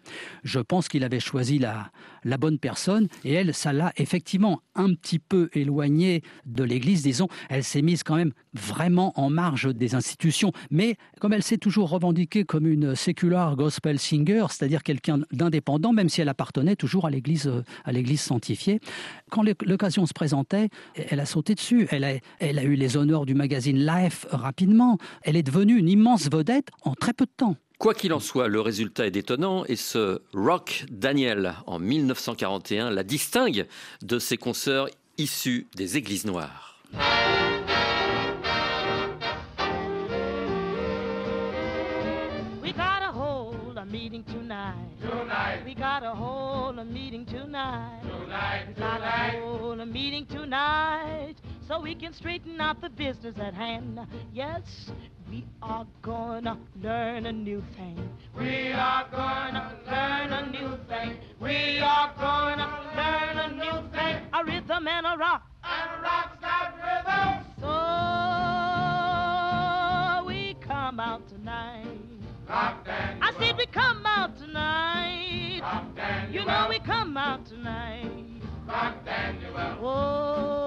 Je 0.45 0.61
pense 0.61 0.89
qu'il 0.89 1.05
avait 1.05 1.21
choisi 1.21 1.59
la, 1.59 1.91
la 2.25 2.37
bonne 2.37 2.59
personne 2.59 3.09
et 3.25 3.33
elle, 3.33 3.55
ça 3.55 3.73
l'a 3.73 3.93
effectivement 3.97 4.61
un 4.75 4.95
petit 4.95 5.19
peu 5.19 5.51
éloignée 5.53 6.23
de 6.47 6.65
l'Église. 6.65 7.03
Disons, 7.03 7.29
elle 7.49 7.65
s'est 7.65 7.83
mise 7.83 8.03
quand 8.03 8.17
même 8.17 8.33
vraiment 8.55 9.13
en 9.19 9.31
marge 9.31 9.75
des 9.75 9.95
institutions. 9.95 10.53
Mais 10.71 10.97
comme 11.21 11.33
elle 11.33 11.43
s'est 11.43 11.59
toujours 11.59 11.91
revendiquée 11.91 12.45
comme 12.45 12.67
une 12.67 12.95
sécular 12.95 13.57
gospel 13.57 13.99
singer, 13.99 14.47
c'est-à-dire 14.51 14.83
quelqu'un 14.83 15.21
d'indépendant, 15.33 15.93
même 15.93 16.09
si 16.09 16.21
elle 16.21 16.29
appartenait 16.29 16.77
toujours 16.77 17.07
à 17.07 17.11
l'Église 17.11 17.47
euh, 17.47 17.63
à 17.85 17.93
l'Église 17.93 18.21
sanctifiée, 18.21 18.81
quand 19.31 19.43
l'occasion 19.65 20.07
se 20.07 20.13
présentait, 20.13 20.69
elle 20.95 21.21
a 21.21 21.27
sauté 21.27 21.55
dessus. 21.55 21.87
Elle 21.91 22.05
a, 22.05 22.13
elle 22.39 22.59
a 22.59 22.63
eu 22.63 22.75
les 22.75 22.97
honneurs 22.97 23.27
du 23.27 23.35
magazine 23.35 23.79
Life 23.85 24.27
rapidement. 24.31 24.99
Elle 25.23 25.37
est 25.37 25.43
devenue 25.43 25.70
une 25.77 25.89
immense 25.89 26.31
vedette 26.31 26.69
en 26.83 26.95
très 26.95 27.13
peu 27.13 27.27
de 27.27 27.31
temps. 27.37 27.57
Quoi 27.79 27.95
qu'il 27.95 28.13
en 28.13 28.21
soit, 28.21 28.49
le 28.49 28.61
résultat 28.61 29.07
est 29.07 29.11
détonnant 29.11 29.65
et 29.65 29.77
ce 29.77 30.21
Rock 30.35 30.85
Daniel 30.91 31.55
en 31.67 31.79
1941 31.79 32.91
la 32.91 33.03
distingue 33.05 33.67
de 34.03 34.19
ses 34.19 34.37
consoeurs 34.37 34.89
issus 35.17 35.67
des 35.77 35.97
églises 35.97 36.27
noires. 36.27 36.79
We 42.61 42.73
got 42.73 43.03
a 43.03 43.13
hold 43.13 43.79
a 43.79 43.87
meeting 43.87 44.25
tonight. 44.25 44.75
Tonight. 45.01 45.65
We 45.65 45.75
got 45.75 46.03
a 46.03 46.15
hold 46.15 46.79
a 46.79 46.85
meeting 46.85 47.25
tonight. 47.25 48.03
Tonight. 48.03 48.65
We 48.69 48.75
got 48.75 49.01
a 49.01 49.41
hold 49.41 49.81
a 49.81 49.87
meeting 49.87 50.27
tonight. 50.27 51.37
So 51.71 51.79
we 51.79 51.95
can 51.95 52.13
straighten 52.13 52.61
out 52.61 52.81
the 52.81 52.91
business 52.91 53.39
at 53.39 53.55
hand. 53.55 54.01
Yes, 54.33 54.91
we 55.31 55.45
are 55.63 55.87
gonna 56.03 56.59
learn 56.83 57.27
a 57.27 57.33
new 57.33 57.63
thing. 57.77 58.11
We 58.37 58.73
are 58.73 59.07
gonna 59.13 59.77
learn 59.87 60.33
a 60.33 60.51
new 60.51 60.77
thing. 60.89 61.17
We 61.39 61.79
are 61.79 62.13
gonna 62.19 62.69
learn 62.97 63.39
a 63.39 63.53
new 63.55 63.89
thing. 63.93 64.17
A 64.33 64.45
rhythm 64.45 64.89
and 64.89 65.07
a 65.07 65.17
rock. 65.17 65.49
And 65.63 65.91
a 65.97 66.01
rock's 66.03 66.41
got 66.41 66.75
rhythm. 66.83 67.45
So 67.61 67.69
we 70.27 70.55
come 70.55 70.99
out 70.99 71.29
tonight. 71.29 71.87
Rock 72.49 72.85
I 72.89 73.33
said 73.39 73.57
we 73.57 73.67
come 73.67 74.05
out 74.07 74.37
tonight. 74.37 75.61
Rock 75.63 75.85
you 76.33 76.45
know 76.45 76.67
we 76.69 76.81
come 76.81 77.17
out 77.17 77.47
tonight. 77.47 78.11
Rock 78.67 79.05
Daniel. 79.05 79.53
Whoa. 79.53 79.87
Oh. 79.87 80.60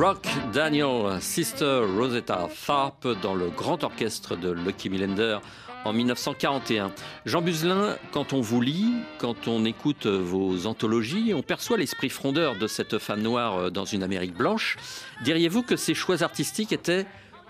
Rock 0.00 0.26
Daniel, 0.54 1.20
Sister 1.20 1.82
Rosetta 1.94 2.48
Tharpe 2.66 3.20
dans 3.20 3.34
le 3.34 3.50
grand 3.50 3.84
orchestre 3.84 4.34
de 4.34 4.50
Lucky 4.50 4.88
Millender 4.88 5.36
en 5.84 5.92
1941. 5.92 6.90
Jean 7.26 7.42
Buzelin, 7.42 7.98
quand 8.10 8.32
on 8.32 8.40
vous 8.40 8.62
lit, 8.62 8.94
quand 9.18 9.46
on 9.46 9.66
écoute 9.66 10.06
vos 10.06 10.66
anthologies, 10.66 11.34
on 11.34 11.42
perçoit 11.42 11.76
l'esprit 11.76 12.08
frondeur 12.08 12.56
de 12.56 12.66
cette 12.66 12.98
femme 12.98 13.20
noire 13.20 13.70
dans 13.70 13.84
une 13.84 14.02
Amérique 14.02 14.34
blanche. 14.34 14.78
Diriez-vous 15.22 15.62
que 15.62 15.76
ces 15.76 15.92
choix 15.92 16.22
artistiques 16.22 16.72
étaient 16.72 17.04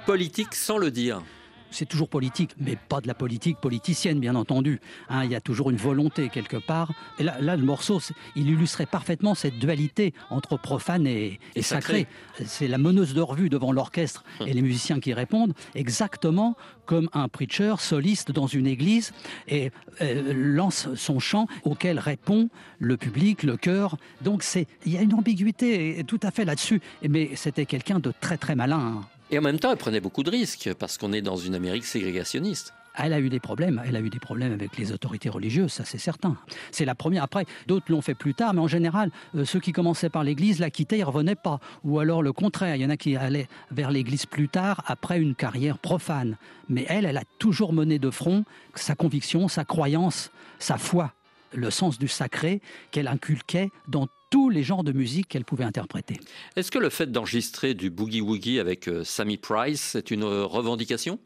politiques 0.04 0.56
sans 0.56 0.76
le 0.76 0.90
dire? 0.90 1.22
C'est 1.70 1.86
toujours 1.86 2.08
politique, 2.08 2.52
mais 2.58 2.76
pas 2.76 3.00
de 3.00 3.06
la 3.06 3.14
politique 3.14 3.58
politicienne, 3.58 4.20
bien 4.20 4.34
entendu. 4.34 4.80
Hein, 5.08 5.24
il 5.24 5.30
y 5.30 5.34
a 5.34 5.40
toujours 5.40 5.70
une 5.70 5.76
volonté 5.76 6.28
quelque 6.28 6.56
part. 6.56 6.92
Et 7.18 7.24
là, 7.24 7.40
là 7.40 7.56
le 7.56 7.64
morceau, 7.64 8.00
il 8.36 8.48
illustrait 8.48 8.86
parfaitement 8.86 9.34
cette 9.34 9.58
dualité 9.58 10.14
entre 10.30 10.56
profane 10.58 11.06
et, 11.06 11.40
sacré. 11.60 12.06
C'est 12.44 12.68
la 12.68 12.78
meneuse 12.78 13.14
de 13.14 13.20
revue 13.20 13.48
devant 13.48 13.72
l'orchestre 13.72 14.24
hum. 14.40 14.48
et 14.48 14.52
les 14.52 14.62
musiciens 14.62 15.00
qui 15.00 15.12
répondent, 15.12 15.54
exactement 15.74 16.56
comme 16.86 17.08
un 17.12 17.28
preacher 17.28 17.74
soliste 17.78 18.32
dans 18.32 18.48
une 18.48 18.66
église 18.66 19.12
et 19.46 19.70
euh, 20.00 20.32
lance 20.34 20.88
son 20.94 21.20
chant 21.20 21.46
auquel 21.62 22.00
répond 22.00 22.48
le 22.78 22.96
public, 22.96 23.42
le 23.44 23.56
chœur. 23.56 23.96
Donc 24.22 24.42
c'est, 24.42 24.66
il 24.84 24.92
y 24.92 24.98
a 24.98 25.02
une 25.02 25.14
ambiguïté 25.14 26.02
tout 26.06 26.20
à 26.22 26.30
fait 26.30 26.44
là-dessus. 26.44 26.80
Mais 27.08 27.30
c'était 27.36 27.66
quelqu'un 27.66 28.00
de 28.00 28.12
très 28.20 28.36
très 28.36 28.56
malin. 28.56 28.78
Hein. 28.78 29.19
Et 29.32 29.38
en 29.38 29.42
même 29.42 29.58
temps, 29.58 29.70
elle 29.70 29.76
prenait 29.76 30.00
beaucoup 30.00 30.22
de 30.22 30.30
risques 30.30 30.74
parce 30.78 30.98
qu'on 30.98 31.12
est 31.12 31.22
dans 31.22 31.36
une 31.36 31.54
Amérique 31.54 31.84
ségrégationniste. 31.84 32.74
Elle 32.96 33.12
a 33.12 33.20
eu 33.20 33.28
des 33.28 33.38
problèmes. 33.38 33.80
Elle 33.86 33.94
a 33.94 34.00
eu 34.00 34.10
des 34.10 34.18
problèmes 34.18 34.52
avec 34.52 34.76
les 34.76 34.90
autorités 34.90 35.28
religieuses, 35.28 35.72
ça 35.72 35.84
c'est 35.84 35.98
certain. 35.98 36.36
C'est 36.72 36.84
la 36.84 36.96
première. 36.96 37.22
Après, 37.22 37.46
d'autres 37.68 37.86
l'ont 37.90 38.02
fait 38.02 38.16
plus 38.16 38.34
tard, 38.34 38.52
mais 38.52 38.60
en 38.60 38.66
général, 38.66 39.12
euh, 39.36 39.44
ceux 39.44 39.60
qui 39.60 39.72
commençaient 39.72 40.10
par 40.10 40.24
l'Église 40.24 40.58
la 40.58 40.70
quittaient, 40.70 40.98
ils 40.98 41.04
revenaient 41.04 41.36
pas. 41.36 41.60
Ou 41.84 42.00
alors 42.00 42.22
le 42.22 42.32
contraire. 42.32 42.74
Il 42.74 42.82
y 42.82 42.84
en 42.84 42.90
a 42.90 42.96
qui 42.96 43.16
allaient 43.16 43.48
vers 43.70 43.92
l'Église 43.92 44.26
plus 44.26 44.48
tard, 44.48 44.82
après 44.86 45.20
une 45.20 45.36
carrière 45.36 45.78
profane. 45.78 46.36
Mais 46.68 46.84
elle, 46.88 47.04
elle 47.04 47.16
a 47.16 47.24
toujours 47.38 47.72
mené 47.72 47.98
de 48.00 48.10
front 48.10 48.44
sa 48.74 48.96
conviction, 48.96 49.46
sa 49.46 49.64
croyance, 49.64 50.32
sa 50.58 50.76
foi, 50.76 51.12
le 51.54 51.70
sens 51.70 51.98
du 51.98 52.08
sacré 52.08 52.60
qu'elle 52.90 53.08
inculquait 53.08 53.70
dans 53.86 54.08
tous 54.30 54.48
les 54.48 54.62
genres 54.62 54.84
de 54.84 54.92
musique 54.92 55.28
qu'elle 55.28 55.44
pouvait 55.44 55.64
interpréter. 55.64 56.18
Est-ce 56.56 56.70
que 56.70 56.78
le 56.78 56.88
fait 56.88 57.10
d'enregistrer 57.10 57.74
du 57.74 57.90
boogie-woogie 57.90 58.60
avec 58.60 58.88
euh, 58.88 59.04
Sammy 59.04 59.36
Price, 59.36 59.80
c'est 59.92 60.10
une 60.10 60.22
euh, 60.22 60.44
revendication? 60.44 61.18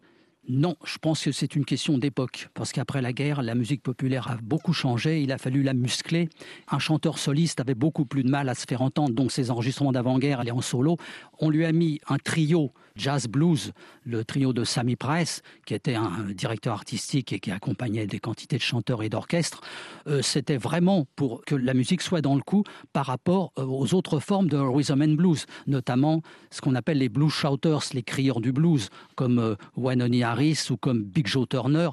Non, 0.47 0.77
je 0.85 0.99
pense 0.99 1.25
que 1.25 1.33
c'est 1.33 1.57
une 1.57 1.65
question 1.65 1.97
d'époque, 1.97 2.51
parce 2.53 2.73
qu'après 2.73 3.01
la 3.01 3.15
guerre, 3.15 3.43
la 3.43 3.55
musique 3.55 3.83
populaire 3.83 4.31
a 4.31 4.37
beaucoup 4.43 4.75
changé, 4.75 5.23
il 5.23 5.33
a 5.33 5.39
fallu 5.39 5.63
la 5.63 5.73
muscler. 5.73 6.29
Un 6.71 6.79
chanteur 6.79 7.19
soliste 7.19 7.61
avait 7.61 7.75
beaucoup 7.75 8.05
plus 8.05 8.25
de 8.25 8.29
mal 8.29 8.51
à 8.51 8.55
se 8.55 8.67
faire 8.69 8.83
entendre, 8.83 9.15
donc 9.15 9.33
ses 9.33 9.51
enregistrements 9.51 9.93
d'avant-guerre 9.93 10.41
allaient 10.41 10.51
en 10.51 10.61
solo. 10.61 10.99
On 11.39 11.49
lui 11.49 11.65
a 11.65 11.73
mis 11.73 11.99
un 12.09 12.19
trio 12.19 12.73
jazz 12.97 13.27
blues, 13.27 13.73
le 14.05 14.25
trio 14.25 14.53
de 14.53 14.63
Sammy 14.63 14.95
Price, 14.95 15.43
qui 15.67 15.75
était 15.75 15.97
un 15.97 16.25
directeur 16.31 16.75
artistique 16.75 17.33
et 17.33 17.41
qui 17.41 17.51
accompagnait 17.51 18.07
des 18.07 18.21
quantités 18.21 18.57
de 18.57 18.63
chanteurs 18.63 19.03
et 19.03 19.09
d'orchestres. 19.09 19.63
Euh, 20.07 20.23
c'était 20.23 20.57
vraiment 20.57 21.07
pour 21.17 21.45
que 21.45 21.57
la 21.57 21.75
musique 21.75 22.03
soit 22.03 22.21
dans 22.21 22.37
le 22.37 22.43
coup 22.43 22.63
par 22.93 23.07
rapport 23.07 23.53
euh, 23.59 23.65
aux 23.65 23.95
autres 23.95 24.21
formes 24.21 24.49
de 24.49 24.57
rhythm 24.57 25.03
and 25.03 25.15
blues, 25.15 25.47
notamment 25.67 26.23
ce 26.51 26.61
qu'on 26.61 26.77
appelle 26.77 26.99
les 26.99 27.09
blues 27.09 27.33
shouters, 27.33 27.81
les 27.95 28.03
crieurs 28.03 28.41
du 28.41 28.53
blues, 28.53 28.91
comme 29.17 29.41
euh, 29.41 29.57
Wanoni 29.77 30.23
Harris 30.23 30.69
ou 30.71 30.77
comme 30.77 31.03
Big 31.03 31.27
Joe 31.27 31.49
Turner. 31.49 31.89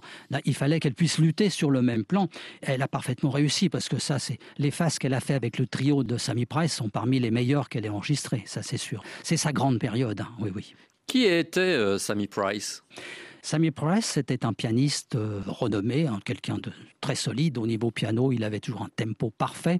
il 0.45 0.53
fallait 0.53 0.79
qu'elle 0.79 0.93
puisse 0.93 1.17
lutter 1.17 1.49
sur 1.49 1.71
le 1.71 1.81
même 1.81 2.05
plan. 2.05 2.27
Elle 2.61 2.83
a 2.83 2.87
parfaitement 2.87 3.31
réussi 3.31 3.69
parce 3.69 3.89
que 3.89 3.97
ça, 3.97 4.19
c'est 4.19 4.37
les 4.57 4.71
faces 4.71 4.99
qu'elle 4.99 5.15
a 5.15 5.19
fait 5.19 5.33
avec 5.33 5.57
le 5.57 5.65
trio 5.65 6.03
de 6.03 6.17
Sammy 6.17 6.45
Price 6.45 6.73
sont 6.73 6.89
parmi 6.89 7.19
les 7.19 7.31
meilleures 7.31 7.69
qu'elle 7.69 7.85
ait 7.85 7.89
enregistrées, 7.89 8.43
ça 8.45 8.61
c'est 8.61 8.77
sûr. 8.77 9.03
C'est 9.23 9.37
sa 9.37 9.51
grande 9.51 9.79
période, 9.79 10.21
hein. 10.21 10.29
oui, 10.39 10.51
oui. 10.55 10.75
Qui 11.11 11.25
était 11.25 11.59
euh, 11.59 11.97
Sammy 11.97 12.25
Price? 12.25 12.83
Sammy 13.41 13.71
Price 13.71 14.15
était 14.15 14.45
un 14.45 14.53
pianiste 14.53 15.15
euh, 15.15 15.41
renommé, 15.45 16.07
hein, 16.07 16.21
quelqu'un 16.23 16.57
de 16.57 16.71
très 17.01 17.15
solide 17.15 17.57
au 17.57 17.67
niveau 17.67 17.91
piano. 17.91 18.31
Il 18.31 18.45
avait 18.45 18.61
toujours 18.61 18.83
un 18.83 18.89
tempo 18.95 19.29
parfait. 19.29 19.79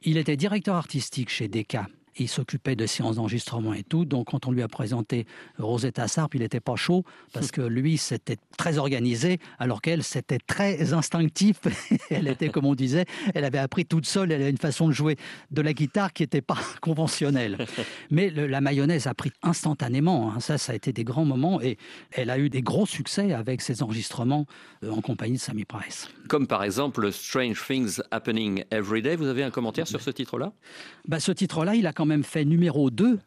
Il 0.00 0.16
était 0.16 0.38
directeur 0.38 0.76
artistique 0.76 1.28
chez 1.28 1.46
Decca 1.46 1.88
il 2.16 2.28
s'occupait 2.28 2.76
de 2.76 2.86
séances 2.86 3.16
d'enregistrement 3.16 3.74
et 3.74 3.82
tout. 3.82 4.04
Donc, 4.04 4.30
quand 4.30 4.46
on 4.46 4.52
lui 4.52 4.62
a 4.62 4.68
présenté 4.68 5.26
Rosetta 5.58 6.08
Sarp, 6.08 6.34
il 6.34 6.40
n'était 6.40 6.60
pas 6.60 6.76
chaud 6.76 7.04
parce 7.32 7.50
que 7.50 7.60
lui, 7.72 7.98
c'était 7.98 8.36
très 8.56 8.78
organisé, 8.78 9.38
alors 9.58 9.82
qu'elle, 9.82 10.02
c'était 10.02 10.38
très 10.38 10.92
instinctif. 10.92 11.60
elle 12.10 12.28
était, 12.28 12.48
comme 12.48 12.66
on 12.66 12.74
disait, 12.74 13.06
elle 13.34 13.44
avait 13.44 13.58
appris 13.58 13.86
toute 13.86 14.06
seule. 14.06 14.32
Elle 14.32 14.42
avait 14.42 14.50
une 14.50 14.58
façon 14.58 14.88
de 14.88 14.92
jouer 14.92 15.16
de 15.50 15.62
la 15.62 15.72
guitare 15.72 16.12
qui 16.12 16.22
n'était 16.22 16.42
pas 16.42 16.58
conventionnelle. 16.80 17.66
Mais 18.10 18.30
la 18.30 18.60
mayonnaise 18.60 19.06
a 19.06 19.14
pris 19.14 19.32
instantanément. 19.42 20.32
Hein. 20.32 20.40
Ça, 20.40 20.58
ça 20.58 20.72
a 20.72 20.74
été 20.74 20.92
des 20.92 21.04
grands 21.04 21.24
moments 21.24 21.60
et 21.60 21.78
elle 22.12 22.30
a 22.30 22.38
eu 22.38 22.50
des 22.50 22.62
gros 22.62 22.86
succès 22.86 23.32
avec 23.32 23.60
ses 23.60 23.82
enregistrements 23.82 24.46
euh, 24.84 24.90
en 24.90 25.00
compagnie 25.00 25.34
de 25.34 25.40
Sammy 25.40 25.64
Price. 25.64 26.08
Comme 26.28 26.46
par 26.46 26.64
exemple 26.64 27.10
Strange 27.12 27.62
Things 27.66 28.00
Happening 28.10 28.64
Every 28.70 29.02
Day. 29.02 29.16
Vous 29.16 29.26
avez 29.26 29.42
un 29.42 29.50
commentaire 29.50 29.86
sur 29.86 30.00
ce 30.00 30.10
titre-là? 30.10 30.52
Bah, 31.06 31.20
Ce 31.20 31.32
titre-là, 31.32 31.74
il 31.74 31.86
a 31.86 31.92
quand 32.02 32.06
même 32.06 32.24
fait 32.24 32.44
numéro 32.44 32.90
2 32.90 33.20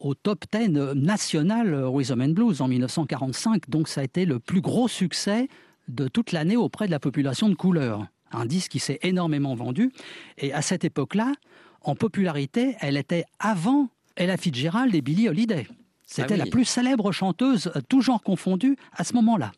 au 0.00 0.14
top 0.14 0.46
10 0.52 0.70
national 0.96 1.72
Rhythm 1.84 2.22
and 2.22 2.30
Blues 2.30 2.60
en 2.60 2.66
1945. 2.66 3.70
Donc 3.70 3.86
ça 3.86 4.00
a 4.00 4.04
été 4.04 4.24
le 4.24 4.40
plus 4.40 4.60
gros 4.60 4.88
succès 4.88 5.46
de 5.86 6.08
toute 6.08 6.32
l'année 6.32 6.56
auprès 6.56 6.86
de 6.86 6.90
la 6.90 6.98
population 6.98 7.48
de 7.48 7.54
couleur. 7.54 8.04
Un 8.32 8.44
disque 8.44 8.72
qui 8.72 8.80
s'est 8.80 8.98
énormément 9.02 9.54
vendu. 9.54 9.92
Et 10.38 10.52
à 10.52 10.60
cette 10.60 10.82
époque-là, 10.82 11.34
en 11.82 11.94
popularité, 11.94 12.74
elle 12.80 12.96
était 12.96 13.26
avant 13.38 13.90
Ella 14.16 14.36
Fitzgerald 14.36 14.92
et 14.92 15.02
Billie 15.02 15.28
Holiday. 15.28 15.68
C'était 16.04 16.34
ah 16.34 16.38
la 16.38 16.46
plus 16.46 16.64
célèbre 16.64 17.12
chanteuse, 17.12 17.70
tout 17.88 18.00
genre 18.00 18.24
confondu, 18.24 18.76
à 18.96 19.04
ce 19.04 19.14
moment-là. 19.14 19.52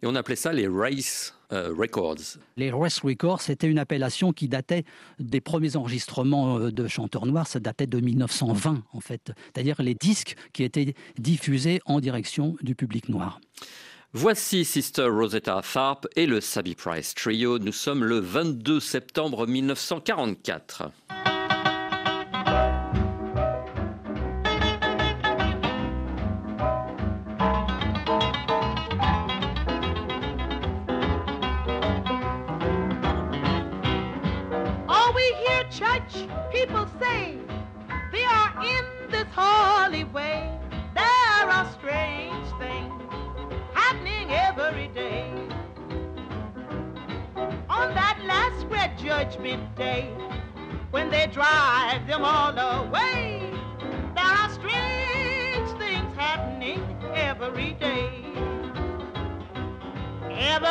Et 0.00 0.06
on 0.06 0.14
appelait 0.14 0.36
ça 0.36 0.52
les 0.52 0.68
Race 0.68 1.34
euh, 1.34 1.41
Records. 1.52 2.38
Les 2.56 2.70
Race 2.70 3.00
Records, 3.00 3.42
c'était 3.42 3.68
une 3.68 3.78
appellation 3.78 4.32
qui 4.32 4.48
datait 4.48 4.84
des 5.18 5.40
premiers 5.40 5.76
enregistrements 5.76 6.58
euh, 6.58 6.70
de 6.70 6.86
chanteurs 6.86 7.26
noirs. 7.26 7.46
Ça 7.46 7.60
datait 7.60 7.86
de 7.86 8.00
1920, 8.00 8.82
en 8.92 9.00
fait. 9.00 9.32
C'est-à-dire 9.54 9.80
les 9.82 9.94
disques 9.94 10.36
qui 10.52 10.64
étaient 10.64 10.94
diffusés 11.18 11.80
en 11.86 12.00
direction 12.00 12.56
du 12.62 12.74
public 12.74 13.08
noir. 13.08 13.40
Voici 14.14 14.64
Sister 14.64 15.06
Rosetta 15.06 15.62
Tharpe 15.62 16.06
et 16.16 16.26
le 16.26 16.40
Sabi 16.40 16.74
Price 16.74 17.14
Trio. 17.14 17.58
Nous 17.58 17.72
sommes 17.72 18.04
le 18.04 18.18
22 18.18 18.78
septembre 18.78 19.46
1944. 19.46 20.90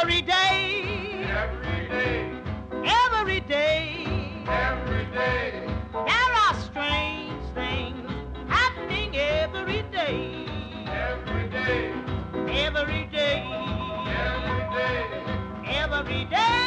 Every 0.01 0.21
day. 0.23 1.25
Every 1.29 1.87
day. 1.87 2.41
Every 2.83 3.39
day. 3.41 4.05
Every 4.47 5.05
day. 5.05 5.67
There 5.93 6.33
are 6.45 6.55
strange 6.55 7.43
things 7.53 8.09
happening 8.47 9.15
every 9.15 9.83
day. 9.91 10.47
Every 10.87 11.49
day. 11.49 11.93
Every 12.67 13.05
day. 13.05 13.43
Every 14.07 14.63
day. 14.73 15.23
Every 15.67 16.25
day. 16.25 16.60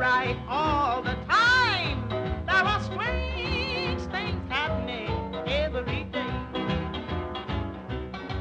Right 0.00 0.36
all 0.48 1.02
the 1.02 1.14
time. 1.28 2.08
There 2.46 2.64
are 2.64 2.80
strange 2.80 4.00
things 4.10 4.48
happening 4.48 5.34
every 5.46 6.04
day. 6.04 6.20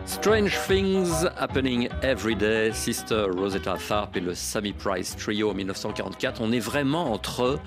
Strange 0.05 0.57
Things 0.67 1.27
Happening 1.37 1.89
Every 2.01 2.35
Day, 2.35 2.71
Sister 2.73 3.27
Rosetta 3.31 3.77
Tharpe 3.77 4.17
et 4.17 4.21
le 4.21 4.35
Sammy 4.35 4.73
Price 4.73 5.15
Trio 5.17 5.51
en 5.51 5.53
1944. 5.53 6.41
On 6.41 6.51
est 6.51 6.59
vraiment 6.59 7.11
entre 7.11 7.59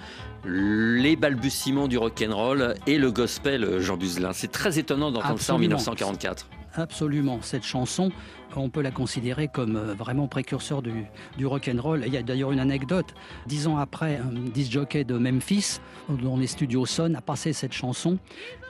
les 0.44 1.16
balbutiements 1.16 1.86
du 1.86 1.98
rock'n'roll 1.98 2.74
et 2.86 2.98
le 2.98 3.10
gospel 3.12 3.78
Jean 3.80 3.96
Buzelin. 3.96 4.32
C'est 4.32 4.50
très 4.50 4.78
étonnant 4.78 5.10
d'entendre 5.10 5.40
ça 5.40 5.54
en 5.54 5.58
1944. 5.58 6.46
Absolument. 6.74 7.38
Cette 7.42 7.64
chanson, 7.64 8.10
on 8.56 8.70
peut 8.70 8.82
la 8.82 8.90
considérer 8.90 9.48
comme 9.48 9.76
euh, 9.76 9.94
vraiment 9.94 10.28
précurseur 10.28 10.82
du, 10.82 11.04
du 11.36 11.46
rock 11.46 11.70
and 11.72 11.80
roll. 11.80 12.02
Il 12.06 12.12
y 12.12 12.16
a 12.16 12.22
d'ailleurs 12.22 12.52
une 12.52 12.60
anecdote. 12.60 13.14
Dix 13.46 13.66
ans 13.66 13.76
après, 13.78 14.16
un 14.18 14.32
de 14.32 15.18
Memphis, 15.18 15.80
dont 16.08 16.36
les 16.36 16.46
studios 16.46 16.86
Son, 16.86 17.14
a 17.14 17.20
passé 17.20 17.52
cette 17.52 17.72
chanson. 17.72 18.18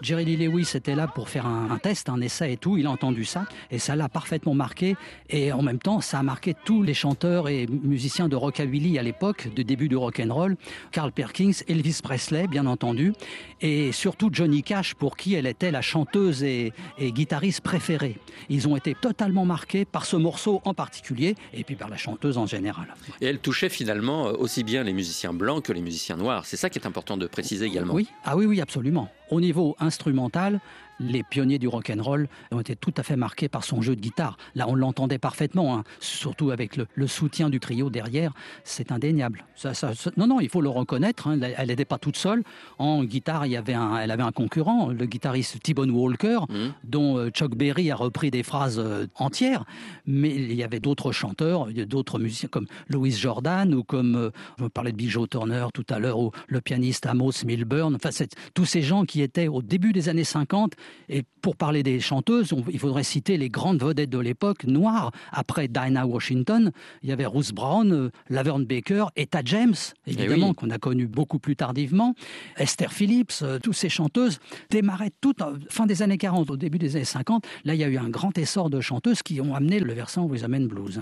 Jerry 0.03 0.25
Lee 0.25 0.37
Lewis 0.37 0.71
était 0.75 0.95
là 0.95 1.07
pour 1.07 1.29
faire 1.29 1.47
un, 1.47 1.79
test, 1.79 2.09
un 2.09 2.21
essai 2.21 2.53
et 2.53 2.57
tout. 2.57 2.77
Il 2.77 2.87
a 2.87 2.91
entendu 2.91 3.25
ça 3.25 3.47
et 3.71 3.79
ça 3.79 3.97
l'a 3.97 4.09
parfaitement 4.09 4.55
marqué. 4.55 4.97
Et 5.31 5.53
en 5.53 5.63
même 5.63 5.79
temps, 5.79 6.01
ça 6.01 6.19
a 6.19 6.23
marqué 6.23 6.55
tous 6.65 6.83
les 6.83 6.95
chanteurs 6.95 7.49
et 7.49 7.67
musiciens 7.67 8.29
de 8.29 8.37
rockabilly 8.37 8.99
à 8.99 9.03
l'époque, 9.03 9.49
du 9.55 9.65
début 9.65 9.89
du 9.89 9.97
rock 9.97 10.21
and 10.25 10.33
roll. 10.33 10.57
Carl 10.91 11.13
Perkins, 11.13 11.53
Elvis 11.69 12.01
Presley, 12.03 12.47
bien 12.47 12.67
entendu, 12.67 13.13
et 13.61 13.93
surtout 13.93 14.31
Johnny 14.33 14.63
Cash, 14.63 14.95
pour 14.95 15.17
qui 15.17 15.35
elle 15.35 15.47
était 15.47 15.71
la 15.71 15.83
chanteuse 15.83 16.43
et 16.43 16.73
guitariste 17.01 17.61
préférée. 17.61 18.19
Ils 18.49 18.69
ont 18.69 18.77
été 18.77 18.95
totalement 18.95 19.45
marqués 19.45 19.72
par 19.91 20.05
ce 20.05 20.17
morceau 20.17 20.61
en 20.65 20.75
particulier 20.75 21.35
et 21.53 21.65
puis 21.65 21.75
par 21.77 21.89
la 21.89 21.97
chanteuse 21.97 22.39
en 22.39 22.47
général. 22.47 22.87
Et 23.21 23.27
elle 23.27 23.39
touchait 23.39 23.69
finalement 23.69 24.29
euh, 24.29 24.33
aussi 24.33 24.65
bien 24.65 24.83
les 24.83 24.93
musiciens 24.93 25.33
blancs 25.33 25.65
que 25.65 25.73
les 25.73 25.81
musiciens 25.81 26.17
noirs. 26.17 26.47
C'est 26.47 26.57
ça 26.57 26.71
qui 26.71 26.79
est 26.79 26.87
important 26.87 27.17
de 27.17 27.27
préciser 27.27 27.67
également. 27.67 27.95
Oui, 27.95 28.09
ah 28.25 28.37
oui, 28.37 28.47
oui, 28.47 28.61
absolument. 28.61 29.09
Au 29.31 29.41
niveau 29.41 29.77
instrumental, 29.81 30.61
les 31.03 31.23
pionniers 31.23 31.59
du 31.59 31.69
rock 31.69 31.91
and 31.91 32.03
roll 32.03 32.29
ont 32.51 32.61
été 32.61 32.77
tout 32.77 32.95
à 32.97 33.03
fait 33.03 33.17
marqués 33.17 33.49
par 33.49 33.65
son 33.65 33.83
jeu 33.83 33.97
de 33.97 34.01
guitare. 34.01 34.37
Là, 34.55 34.67
on 34.69 34.75
l'entendait 34.75 35.19
parfaitement, 35.19 35.77
hein. 35.77 35.85
surtout 36.01 36.51
avec 36.51 36.77
le, 36.77 36.87
soutien 37.07 37.51
du 37.51 37.61
trio 37.61 37.91
derrière. 37.91 38.33
C'est 38.65 38.93
indéniable. 38.93 39.45
Ça, 39.55 39.73
non, 40.17 40.27
non, 40.27 40.41
il 40.41 40.49
faut 40.49 40.61
le 40.61 40.69
reconnaître. 40.69 41.29
Hein. 41.29 41.39
Elle 41.57 41.69
n'était 41.69 41.85
pas 41.85 41.99
toute 41.99 42.17
seule. 42.17 42.43
En 42.79 43.05
guitare, 43.05 43.47
il 43.47 43.53
y 43.53 43.57
avait 43.57 43.75
un, 43.75 43.99
elle 43.99 44.11
avait 44.11 44.23
un 44.23 44.33
concurrent, 44.33 44.89
le 44.89 45.07
guitariste 45.07 45.63
T-Bone 45.63 45.91
Walker, 45.91 46.41
mmh. 46.49 46.55
dont 46.85 47.19
euh, 47.19 47.31
Chuck 47.31 47.55
Berry 47.55 47.91
a 47.91 47.97
repris 47.97 48.31
des 48.31 48.43
phrases 48.43 48.79
euh, 48.79 49.07
entières. 49.17 49.65
Mais 50.07 50.31
il 50.31 50.55
y 50.55 50.63
avait 50.63 50.81
d'autres 50.81 51.13
chanteurs, 51.13 51.67
d'autres 51.67 52.19
musiciens 52.19 52.49
comme 52.49 52.67
Louis 52.89 53.13
Jordan 53.13 53.75
ou 53.75 53.83
comme 53.85 54.17
euh, 54.17 54.31
je 54.59 54.67
parlais 54.67 54.93
de 54.93 54.97
Bill 54.97 55.11
Joe 55.11 55.29
Turner 55.29 55.67
tout 55.75 55.87
à 55.91 55.99
l'heure, 55.99 56.19
ou 56.19 56.31
le 56.49 56.61
pianiste 56.61 57.07
Amos 57.07 57.45
Milburn. 57.45 57.95
Enfin, 57.95 58.11
tous 58.55 58.65
ces 58.65 58.83
gens 58.83 59.05
qui 59.05 59.23
étaient 59.23 59.49
au 59.49 59.63
début 59.63 59.93
des 59.93 60.09
années 60.09 60.25
50 60.25 60.75
et 61.09 61.25
pour 61.41 61.57
parler 61.57 61.83
des 61.83 62.01
chanteuses, 62.01 62.55
il 62.71 62.79
faudrait 62.79 63.03
citer 63.03 63.37
les 63.37 63.49
grandes 63.49 63.83
vedettes 63.83 64.11
de 64.11 64.19
l'époque 64.19 64.65
noires. 64.65 65.11
Après 65.33 65.69
Dinah 65.69 66.07
Washington, 66.07 66.73
il 67.03 67.09
y 67.09 67.13
avait 67.13 67.27
Ruth 67.27 67.53
Brown, 67.53 67.93
euh, 67.93 68.11
Laverne 68.29 68.65
Baker, 68.65 69.07
Etta 69.17 69.41
James, 69.45 69.75
eh 70.07 70.13
évidemment, 70.13 70.55
qu'on 70.55 70.71
a 70.71 70.79
connu 70.79 71.07
beaucoup 71.07 71.39
plus 71.39 71.57
tardivement. 71.57 72.15
Esther 72.57 72.93
Phillips, 72.93 73.41
euh, 73.43 73.59
toutes 73.59 73.75
ces 73.75 73.89
chanteuses 73.89 74.39
démarraient 74.71 75.13
toutes 75.21 75.41
fin 75.69 75.87
des 75.87 76.03
années 76.03 76.19
40, 76.19 76.51
au 76.51 76.57
début 76.57 76.79
des 76.79 76.97
années 76.97 77.05
50. 77.05 77.45
Là, 77.65 77.75
il 77.75 77.81
y 77.81 77.85
a 77.85 77.89
eu 77.89 77.99
un 77.99 78.09
grand 78.09 78.37
essor 78.39 78.71
de 78.71 78.81
chanteuses 78.81 79.23
qui 79.23 79.41
ont 79.41 79.55
amené 79.55 79.81
le 79.81 79.93
versant 79.93 80.27
Rhythm 80.27 80.67
Blues. 80.67 81.01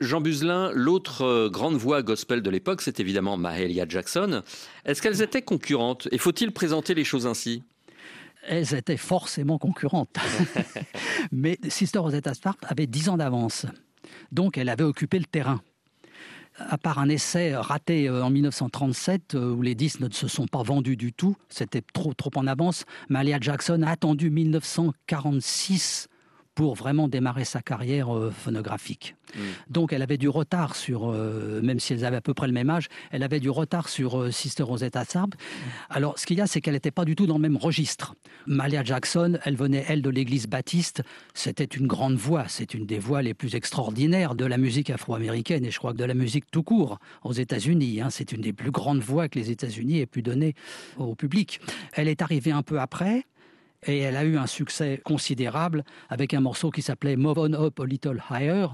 Jean 0.00 0.20
Buzelin, 0.20 0.70
l'autre 0.74 1.22
euh, 1.22 1.48
grande 1.48 1.74
voix 1.74 2.02
gospel 2.02 2.42
de 2.42 2.50
l'époque, 2.50 2.82
c'est 2.82 3.00
évidemment 3.00 3.36
Mahalia 3.36 3.86
Jackson. 3.88 4.42
Est-ce 4.84 5.02
qu'elles 5.02 5.22
étaient 5.22 5.42
concurrentes? 5.42 6.08
Et 6.12 6.18
faut-il 6.18 6.52
présenter 6.52 6.94
les 6.94 7.04
choses 7.04 7.26
ainsi? 7.26 7.62
Elles 8.46 8.74
étaient 8.74 8.96
forcément 8.96 9.58
concurrentes. 9.58 10.16
Mais 11.32 11.58
Sister 11.68 11.98
Rosetta 11.98 12.34
Tharpe 12.34 12.64
avait 12.68 12.86
10 12.86 13.10
ans 13.10 13.16
d'avance. 13.16 13.66
Donc 14.32 14.58
elle 14.58 14.68
avait 14.68 14.84
occupé 14.84 15.18
le 15.18 15.24
terrain. 15.24 15.60
À 16.58 16.76
part 16.76 16.98
un 16.98 17.08
essai 17.08 17.54
raté 17.54 18.08
euh, 18.08 18.24
en 18.24 18.30
1937 18.30 19.36
euh, 19.36 19.52
où 19.52 19.62
les 19.62 19.76
disques 19.76 20.00
ne 20.00 20.10
se 20.10 20.26
sont 20.26 20.48
pas 20.48 20.62
vendus 20.62 20.96
du 20.96 21.12
tout, 21.12 21.36
c'était 21.48 21.82
trop, 21.92 22.14
trop 22.14 22.32
en 22.34 22.48
avance, 22.48 22.84
Malia 23.08 23.38
Jackson 23.40 23.82
a 23.82 23.90
attendu 23.90 24.28
1946 24.30 26.08
pour 26.58 26.74
vraiment 26.74 27.06
démarrer 27.06 27.44
sa 27.44 27.62
carrière 27.62 28.12
euh, 28.12 28.32
phonographique. 28.32 29.14
Mm. 29.32 29.40
Donc 29.70 29.92
elle 29.92 30.02
avait 30.02 30.16
du 30.18 30.28
retard 30.28 30.74
sur, 30.74 31.08
euh, 31.08 31.60
même 31.62 31.78
si 31.78 31.92
elles 31.92 32.04
avaient 32.04 32.16
à 32.16 32.20
peu 32.20 32.34
près 32.34 32.48
le 32.48 32.52
même 32.52 32.68
âge, 32.68 32.88
elle 33.12 33.22
avait 33.22 33.38
du 33.38 33.48
retard 33.48 33.88
sur 33.88 34.18
euh, 34.18 34.32
Sister 34.32 34.64
Rosetta 34.64 35.04
Tharpe. 35.04 35.36
Alors 35.88 36.18
ce 36.18 36.26
qu'il 36.26 36.36
y 36.36 36.40
a, 36.40 36.48
c'est 36.48 36.60
qu'elle 36.60 36.74
n'était 36.74 36.90
pas 36.90 37.04
du 37.04 37.14
tout 37.14 37.28
dans 37.28 37.36
le 37.36 37.42
même 37.42 37.56
registre. 37.56 38.16
Malia 38.48 38.82
Jackson, 38.82 39.38
elle 39.44 39.54
venait, 39.54 39.84
elle, 39.86 40.02
de 40.02 40.10
l'église 40.10 40.48
baptiste. 40.48 41.04
C'était 41.32 41.62
une 41.62 41.86
grande 41.86 42.16
voix, 42.16 42.46
c'est 42.48 42.74
une 42.74 42.86
des 42.86 42.98
voix 42.98 43.22
les 43.22 43.34
plus 43.34 43.54
extraordinaires 43.54 44.34
de 44.34 44.44
la 44.44 44.58
musique 44.58 44.90
afro-américaine 44.90 45.64
et 45.64 45.70
je 45.70 45.78
crois 45.78 45.92
que 45.92 45.98
de 45.98 46.04
la 46.04 46.14
musique 46.14 46.50
tout 46.50 46.64
court 46.64 46.98
aux 47.22 47.34
États-Unis. 47.34 48.00
Hein. 48.00 48.10
C'est 48.10 48.32
une 48.32 48.40
des 48.40 48.52
plus 48.52 48.72
grandes 48.72 48.98
voix 48.98 49.28
que 49.28 49.38
les 49.38 49.52
États-Unis 49.52 50.00
aient 50.00 50.06
pu 50.06 50.22
donner 50.22 50.56
au 50.96 51.14
public. 51.14 51.60
Elle 51.92 52.08
est 52.08 52.20
arrivée 52.20 52.50
un 52.50 52.64
peu 52.64 52.80
après 52.80 53.26
et 53.86 53.98
elle 53.98 54.16
a 54.16 54.24
eu 54.24 54.36
un 54.36 54.46
succès 54.46 55.00
considérable 55.04 55.84
avec 56.08 56.34
un 56.34 56.40
morceau 56.40 56.70
qui 56.70 56.82
s'appelait 56.82 57.16
Move 57.16 57.38
On 57.38 57.52
Up 57.54 57.80
a 57.80 57.86
Little 57.86 58.22
Higher, 58.30 58.66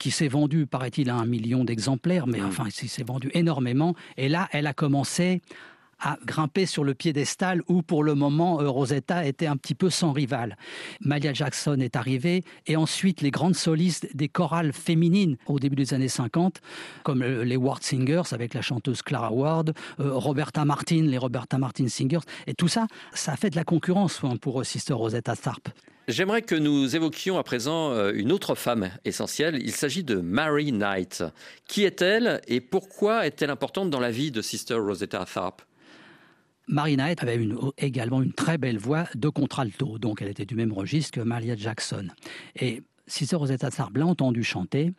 qui 0.00 0.10
s'est 0.10 0.28
vendu, 0.28 0.66
paraît-il, 0.66 1.10
à 1.10 1.16
un 1.16 1.26
million 1.26 1.64
d'exemplaires, 1.64 2.26
mais 2.26 2.42
enfin, 2.42 2.64
il 2.82 2.88
s'est 2.88 3.04
vendu 3.04 3.30
énormément. 3.34 3.94
Et 4.16 4.28
là, 4.28 4.48
elle 4.52 4.66
a 4.66 4.72
commencé 4.72 5.42
à 6.00 6.18
grimper 6.24 6.66
sur 6.66 6.84
le 6.84 6.94
piédestal 6.94 7.62
où, 7.68 7.82
pour 7.82 8.02
le 8.04 8.14
moment, 8.14 8.60
euh, 8.60 8.68
Rosetta 8.68 9.26
était 9.26 9.46
un 9.46 9.56
petit 9.56 9.74
peu 9.74 9.90
sans 9.90 10.12
rival. 10.12 10.56
Malia 11.00 11.32
Jackson 11.32 11.78
est 11.80 11.96
arrivée 11.96 12.42
et 12.66 12.76
ensuite 12.76 13.20
les 13.20 13.30
grandes 13.30 13.54
solistes 13.54 14.08
des 14.14 14.28
chorales 14.28 14.72
féminines 14.72 15.36
au 15.46 15.58
début 15.58 15.76
des 15.76 15.94
années 15.94 16.08
50, 16.08 16.60
comme 17.02 17.22
euh, 17.22 17.44
les 17.44 17.56
Ward 17.56 17.82
Singers 17.82 18.32
avec 18.32 18.54
la 18.54 18.62
chanteuse 18.62 19.02
Clara 19.02 19.32
Ward, 19.32 19.74
euh, 20.00 20.12
Roberta 20.14 20.64
Martin, 20.64 21.02
les 21.02 21.18
Roberta 21.18 21.58
Martin 21.58 21.88
Singers, 21.88 22.20
et 22.46 22.54
tout 22.54 22.68
ça, 22.68 22.86
ça 23.12 23.32
a 23.32 23.36
fait 23.36 23.50
de 23.50 23.56
la 23.56 23.64
concurrence 23.64 24.20
hein, 24.22 24.36
pour 24.40 24.64
Sister 24.64 24.94
Rosetta 24.94 25.36
Tharpe. 25.36 25.68
J'aimerais 26.08 26.42
que 26.42 26.56
nous 26.56 26.96
évoquions 26.96 27.38
à 27.38 27.44
présent 27.44 28.10
une 28.10 28.32
autre 28.32 28.56
femme 28.56 28.90
essentielle. 29.04 29.60
Il 29.62 29.70
s'agit 29.70 30.02
de 30.02 30.16
Mary 30.16 30.72
Knight. 30.72 31.22
Qui 31.68 31.84
est-elle 31.84 32.40
et 32.48 32.60
pourquoi 32.60 33.26
est-elle 33.26 33.50
importante 33.50 33.90
dans 33.90 34.00
la 34.00 34.10
vie 34.10 34.32
de 34.32 34.42
Sister 34.42 34.74
Rosetta 34.74 35.24
Tharpe 35.24 35.62
Marina 36.70 37.06
avait 37.18 37.48
également 37.78 38.22
une 38.22 38.32
très 38.32 38.56
belle 38.56 38.78
voix 38.78 39.06
de 39.16 39.28
contralto, 39.28 39.98
donc 39.98 40.22
elle 40.22 40.28
était 40.28 40.46
du 40.46 40.54
même 40.54 40.72
registre 40.72 41.10
que 41.10 41.20
Maria 41.20 41.56
Jackson. 41.56 42.08
Et 42.54 42.82
Sister 43.08 43.36
Rosetta 43.36 43.70
Tharpe 43.70 43.96
l'a 43.96 44.06
entendu 44.06 44.44
chanter 44.44 44.92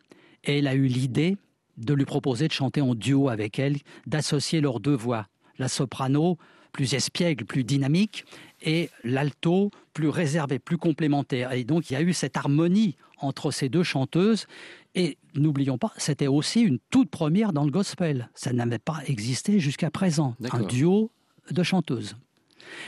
et 0.44 0.58
elle 0.58 0.66
a 0.66 0.74
eu 0.74 0.86
l'idée 0.86 1.38
de 1.78 1.94
lui 1.94 2.04
proposer 2.04 2.46
de 2.46 2.52
chanter 2.52 2.82
en 2.82 2.94
duo 2.94 3.30
avec 3.30 3.58
elle, 3.58 3.78
d'associer 4.06 4.60
leurs 4.60 4.80
deux 4.80 4.94
voix. 4.94 5.28
La 5.58 5.68
soprano, 5.68 6.36
plus 6.72 6.92
espiègle, 6.92 7.46
plus 7.46 7.64
dynamique, 7.64 8.26
et 8.60 8.90
l'alto, 9.02 9.70
plus 9.94 10.08
réservé, 10.08 10.58
plus 10.58 10.76
complémentaire. 10.76 11.52
Et 11.52 11.64
donc 11.64 11.90
il 11.90 11.94
y 11.94 11.96
a 11.96 12.02
eu 12.02 12.12
cette 12.12 12.36
harmonie 12.36 12.96
entre 13.18 13.50
ces 13.50 13.70
deux 13.70 13.82
chanteuses. 13.82 14.46
Et 14.94 15.16
n'oublions 15.34 15.78
pas, 15.78 15.92
c'était 15.96 16.26
aussi 16.26 16.60
une 16.60 16.78
toute 16.90 17.10
première 17.10 17.54
dans 17.54 17.64
le 17.64 17.70
gospel. 17.70 18.30
Ça 18.34 18.52
n'avait 18.52 18.78
pas 18.78 19.00
existé 19.06 19.58
jusqu'à 19.58 19.90
présent. 19.90 20.36
Un 20.50 20.64
duo 20.64 21.10
de 21.50 21.62
chanteuses. 21.62 22.16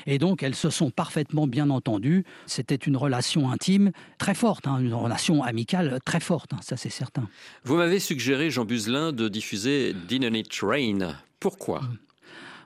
Et 0.07 0.19
donc, 0.19 0.43
elles 0.43 0.55
se 0.55 0.71
sont 0.71 0.91
parfaitement 0.91 1.47
bien 1.47 1.71
entendues. 1.71 2.25
C'était 2.47 2.75
une 2.75 2.97
relation 2.97 3.51
intime 3.51 3.93
très 4.19 4.35
forte, 4.35 4.67
hein, 4.67 4.79
une 4.79 4.95
relation 4.95 5.43
amicale 5.43 5.99
très 6.05 6.21
forte, 6.21 6.53
hein, 6.53 6.61
ça 6.63 6.77
c'est 6.77 6.91
certain. 6.91 7.29
Vous 7.65 7.77
m'avez 7.77 7.99
suggéré, 7.99 8.51
Jean 8.51 8.65
Buzelin, 8.65 9.13
de 9.13 9.29
diffuser 9.29 9.95
Dinner 10.09 10.39
It 10.39 10.53
Rain. 10.63 11.17
Pourquoi? 11.41 11.83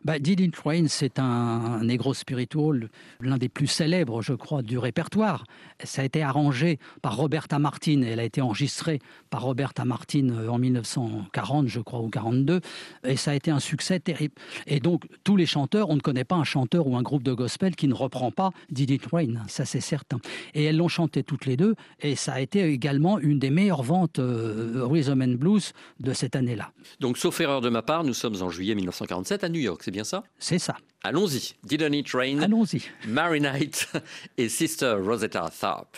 Bah, 0.04 0.18
Didn't 0.18 0.52
Rain, 0.64 0.86
c'est 0.88 1.18
un, 1.18 1.82
negro 1.82 2.14
spiritual, 2.14 2.88
l'un 3.20 3.38
des 3.38 3.48
plus 3.48 3.66
célèbres, 3.66 4.22
je 4.22 4.32
crois, 4.32 4.62
du 4.62 4.78
répertoire. 4.78 5.44
Ça 5.82 6.02
a 6.02 6.04
été 6.04 6.22
arrangé 6.22 6.78
par 7.02 7.16
Roberta 7.16 7.58
Martin, 7.58 8.02
elle 8.02 8.20
a 8.20 8.24
été 8.24 8.40
enregistrée 8.40 9.00
par 9.30 9.42
Roberta 9.42 9.84
Martin 9.84 10.28
euh, 10.30 10.48
en 10.48 10.58
1940, 10.58 11.68
je 11.68 11.80
crois, 11.80 12.00
ou 12.00 12.08
42, 12.08 12.60
et 13.04 13.16
ça 13.16 13.32
a 13.32 13.34
été 13.34 13.50
un 13.50 13.60
succès 13.60 14.00
terrible. 14.00 14.34
Et 14.66 14.80
donc, 14.80 15.04
tous 15.24 15.36
les 15.36 15.46
chanteurs, 15.46 15.90
on 15.90 15.96
ne 15.96 16.00
connaît 16.00 16.24
pas 16.24 16.36
un 16.36 16.44
chanteur 16.44 16.86
ou 16.86 16.96
un 16.96 17.02
groupe 17.02 17.22
de 17.22 17.32
gospel 17.32 17.76
qui 17.76 17.88
ne 17.88 17.94
reprend 17.94 18.30
pas 18.30 18.50
Did 18.70 19.00
Rain, 19.12 19.44
ça 19.48 19.64
c'est 19.64 19.80
certain. 19.80 20.18
Et 20.54 20.64
elles 20.64 20.76
l'ont 20.76 20.88
chanté 20.88 21.22
toutes 21.22 21.46
les 21.46 21.56
deux, 21.56 21.74
et 22.00 22.16
ça 22.16 22.34
a 22.34 22.40
été 22.40 22.62
également 22.64 23.18
une 23.18 23.38
des 23.38 23.50
meilleures 23.50 23.82
ventes 23.82 24.18
euh, 24.18 24.84
Rhythm 24.84 25.22
and 25.22 25.36
Blues 25.38 25.72
de 26.00 26.12
cette 26.12 26.36
année-là. 26.36 26.72
Donc, 27.00 27.18
sauf 27.18 27.40
erreur 27.40 27.60
de 27.60 27.68
ma 27.68 27.82
part, 27.82 28.04
nous 28.04 28.14
sommes 28.14 28.40
en 28.42 28.50
juillet 28.50 28.74
1947 28.74 29.44
à 29.44 29.48
New 29.48 29.60
York, 29.60 29.82
c'est 29.88 29.92
bien 29.92 30.04
ça? 30.04 30.22
C'est 30.38 30.58
ça. 30.58 30.76
Allons-y. 31.02 31.54
Didn't 31.64 31.94
It 31.94 32.12
Rain? 32.12 32.42
Allons-y. 32.42 32.82
Mary 33.06 33.40
Knight 33.40 33.88
et 34.36 34.50
Sister 34.50 34.96
Rosetta 35.02 35.48
Tharpe. 35.48 35.96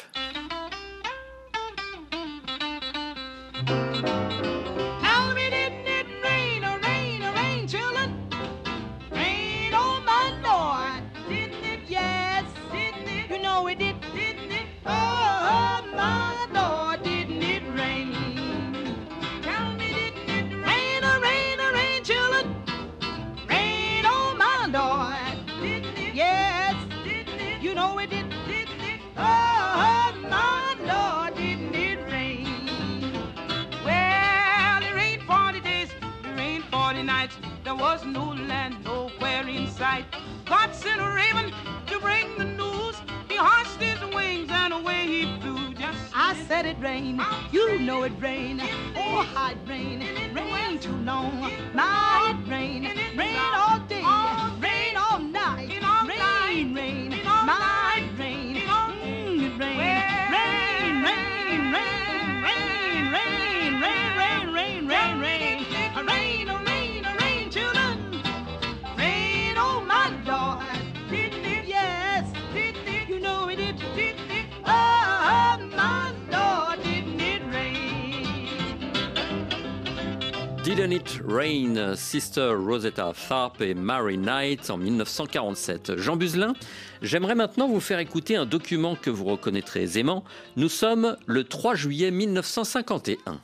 Rain, 81.27 81.95
Sister 81.97 82.55
Rosetta 82.57 83.13
Tharpe 83.29 83.61
et 83.61 83.75
Mary 83.75 84.17
Knight 84.17 84.71
en 84.71 84.77
1947. 84.77 85.97
Jean 85.97 86.17
Buzelin, 86.17 86.55
j'aimerais 87.03 87.35
maintenant 87.35 87.69
vous 87.69 87.81
faire 87.81 87.99
écouter 87.99 88.37
un 88.37 88.47
document 88.47 88.97
que 88.97 89.11
vous 89.11 89.25
reconnaîtrez 89.25 89.83
aisément. 89.83 90.25
Nous 90.57 90.69
sommes 90.69 91.17
le 91.27 91.45
3 91.45 91.75
juillet 91.75 92.11
1951. 92.11 93.41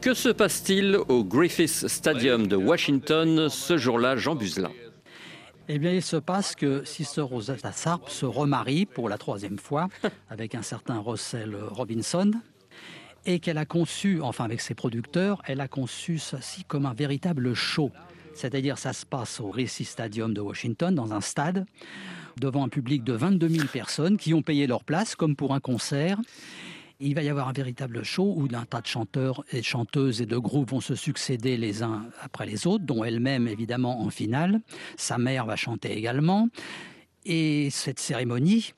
Que 0.00 0.14
se 0.14 0.28
passe-t-il 0.28 0.96
au 1.08 1.24
Griffith 1.24 1.88
Stadium 1.88 2.46
de 2.46 2.56
Washington 2.56 3.48
ce 3.48 3.76
jour-là, 3.76 4.16
Jean 4.16 4.34
Buzelin 4.34 4.70
eh 5.68 5.80
bien, 5.80 5.90
il 5.90 6.02
se 6.02 6.14
passe 6.14 6.54
que 6.54 6.84
Sister 6.84 7.22
Rosetta 7.22 7.72
Tharpe 7.72 8.08
se 8.08 8.24
remarie 8.24 8.86
pour 8.86 9.08
la 9.08 9.18
troisième 9.18 9.58
fois 9.58 9.88
avec 10.30 10.54
un 10.54 10.62
certain 10.62 11.00
Russell 11.00 11.56
Robinson 11.56 12.30
et 13.24 13.40
qu'elle 13.40 13.58
a 13.58 13.64
conçu, 13.64 14.20
enfin 14.22 14.44
avec 14.44 14.60
ses 14.60 14.74
producteurs, 14.74 15.42
elle 15.44 15.60
a 15.60 15.66
conçu 15.66 16.18
ceci 16.18 16.62
comme 16.62 16.86
un 16.86 16.94
véritable 16.94 17.52
show. 17.54 17.90
C'est-à-dire, 18.34 18.78
ça 18.78 18.92
se 18.92 19.04
passe 19.04 19.40
au 19.40 19.48
Griffith 19.48 19.88
Stadium 19.88 20.32
de 20.32 20.40
Washington, 20.40 20.94
dans 20.94 21.12
un 21.12 21.20
stade, 21.20 21.66
devant 22.38 22.64
un 22.64 22.68
public 22.68 23.02
de 23.02 23.14
22 23.14 23.48
000 23.48 23.66
personnes 23.66 24.18
qui 24.18 24.34
ont 24.34 24.42
payé 24.42 24.68
leur 24.68 24.84
place, 24.84 25.16
comme 25.16 25.34
pour 25.34 25.52
un 25.52 25.60
concert. 25.60 26.18
Il 26.98 27.14
va 27.14 27.22
y 27.22 27.28
avoir 27.28 27.48
un 27.48 27.52
véritable 27.52 28.02
show 28.04 28.34
où 28.36 28.48
un 28.54 28.64
tas 28.64 28.80
de 28.80 28.86
chanteurs 28.86 29.44
et 29.52 29.62
chanteuses 29.62 30.22
et 30.22 30.26
de 30.26 30.38
groupes 30.38 30.70
vont 30.70 30.80
se 30.80 30.94
succéder 30.94 31.58
les 31.58 31.82
uns 31.82 32.06
après 32.22 32.46
les 32.46 32.66
autres, 32.66 32.84
dont 32.84 33.04
elle-même 33.04 33.48
évidemment 33.48 34.00
en 34.00 34.08
finale. 34.08 34.60
Sa 34.96 35.18
mère 35.18 35.44
va 35.44 35.56
chanter 35.56 35.94
également. 35.96 36.48
Et 37.26 37.68
cette 37.68 37.98
cérémonie 37.98 38.72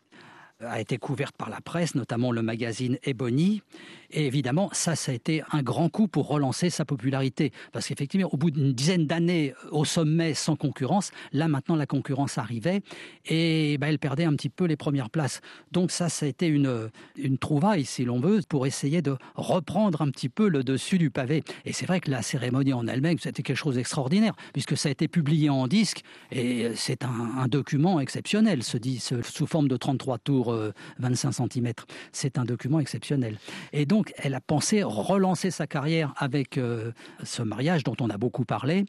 a 0.61 0.81
été 0.81 0.98
couverte 0.98 1.37
par 1.37 1.48
la 1.48 1.61
presse, 1.61 1.94
notamment 1.94 2.33
le 2.33 2.42
magazine 2.42 2.98
Ebony. 3.04 3.62
Et 4.11 4.27
évidemment, 4.27 4.71
ça, 4.73 4.97
ça 4.97 5.12
a 5.12 5.14
été 5.14 5.42
un 5.53 5.62
grand 5.62 5.88
coup 5.88 6.09
pour 6.09 6.29
relancer 6.29 6.71
sa 6.71 6.85
popularité. 6.85 7.53
Parce 7.73 7.88
qu'effectivement, 7.88 8.29
au 8.33 8.37
bout 8.37 8.51
d'une 8.51 8.73
dizaine 8.73 9.07
d'années 9.07 9.55
au 9.71 9.85
sommet 9.85 10.35
sans 10.35 10.57
concurrence, 10.57 11.11
là 11.33 11.49
maintenant 11.49 11.77
la 11.77 11.87
concurrence 11.87 12.38
arrivait 12.38 12.83
et 13.27 13.77
bah, 13.79 13.88
elle 13.88 13.99
perdait 13.99 14.25
un 14.25 14.35
petit 14.35 14.49
peu 14.49 14.64
les 14.64 14.77
premières 14.77 15.11
places. 15.11 15.40
Donc 15.73 15.90
ça, 15.90 16.09
ça 16.09 16.27
a 16.27 16.29
été 16.29 16.47
une, 16.47 16.90
une 17.16 17.38
trouvaille, 17.38 17.85
si 17.85 18.05
l'on 18.05 18.21
veut, 18.21 18.40
pour 18.49 18.66
essayer 18.66 19.03
de 19.03 19.16
reprendre 19.35 20.03
un 20.03 20.11
petit 20.11 20.29
peu 20.29 20.49
le 20.49 20.64
dessus 20.64 20.99
du 20.99 21.11
pavé. 21.11 21.44
Et 21.64 21.73
c'est 21.73 21.87
vrai 21.87 22.01
que 22.01 22.11
la 22.11 22.23
cérémonie 22.23 22.73
en 22.73 22.87
elle-même, 22.87 23.18
c'était 23.18 23.42
quelque 23.42 23.57
chose 23.57 23.75
d'extraordinaire, 23.75 24.35
puisque 24.53 24.77
ça 24.77 24.88
a 24.88 24.92
été 24.92 25.09
publié 25.09 25.51
en 25.51 25.66
disque 25.66 26.03
et 26.31 26.71
c'est 26.75 27.05
un, 27.05 27.49
document 27.49 28.01
exceptionnel, 28.01 28.62
ce, 28.62 28.79
sous 29.23 29.47
forme 29.47 29.68
de 29.68 29.77
33 29.77 30.18
tours 30.18 30.57
25 30.99 31.29
euh, 31.29 31.47
cm. 31.49 31.73
C'est 32.12 32.38
un 32.38 32.44
document 32.44 32.81
exceptionnel. 32.81 33.38
Et 33.73 33.87
donc, 33.87 33.97
donc, 33.98 34.14
elle 34.16 34.34
a 34.34 34.40
pensé 34.40 34.84
relancer 34.84 35.50
sa 35.50 35.66
carrière 35.66 36.14
avec 36.18 36.56
euh, 36.56 36.92
ce 37.24 37.42
mariage 37.42 37.82
dont 37.82 37.96
on 37.98 38.08
a 38.11 38.16
beaucoup 38.16 38.44
parlé. 38.44 38.84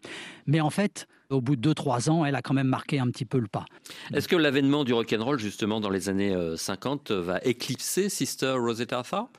Mais 0.45 0.61
en 0.61 0.69
fait, 0.69 1.07
au 1.31 1.41
bout 1.41 1.55
de 1.55 1.73
2-3 1.73 2.11
ans, 2.11 2.25
elle 2.25 2.35
a 2.35 2.43
quand 2.43 2.53
même 2.53 2.67
marqué 2.67 2.99
un 2.99 3.07
petit 3.07 3.25
peu 3.25 3.39
le 3.39 3.47
pas. 3.47 3.65
Est-ce 4.13 4.27
que 4.27 4.35
l'avènement 4.35 4.83
du 4.83 4.93
rock'n'roll, 4.93 5.39
justement, 5.39 5.79
dans 5.79 5.89
les 5.89 6.09
années 6.09 6.37
50, 6.55 7.09
euh, 7.09 7.21
va 7.23 7.39
éclipser 7.43 8.07
Sister 8.07 8.51
Rosetta 8.51 9.01
Tharpe? 9.01 9.35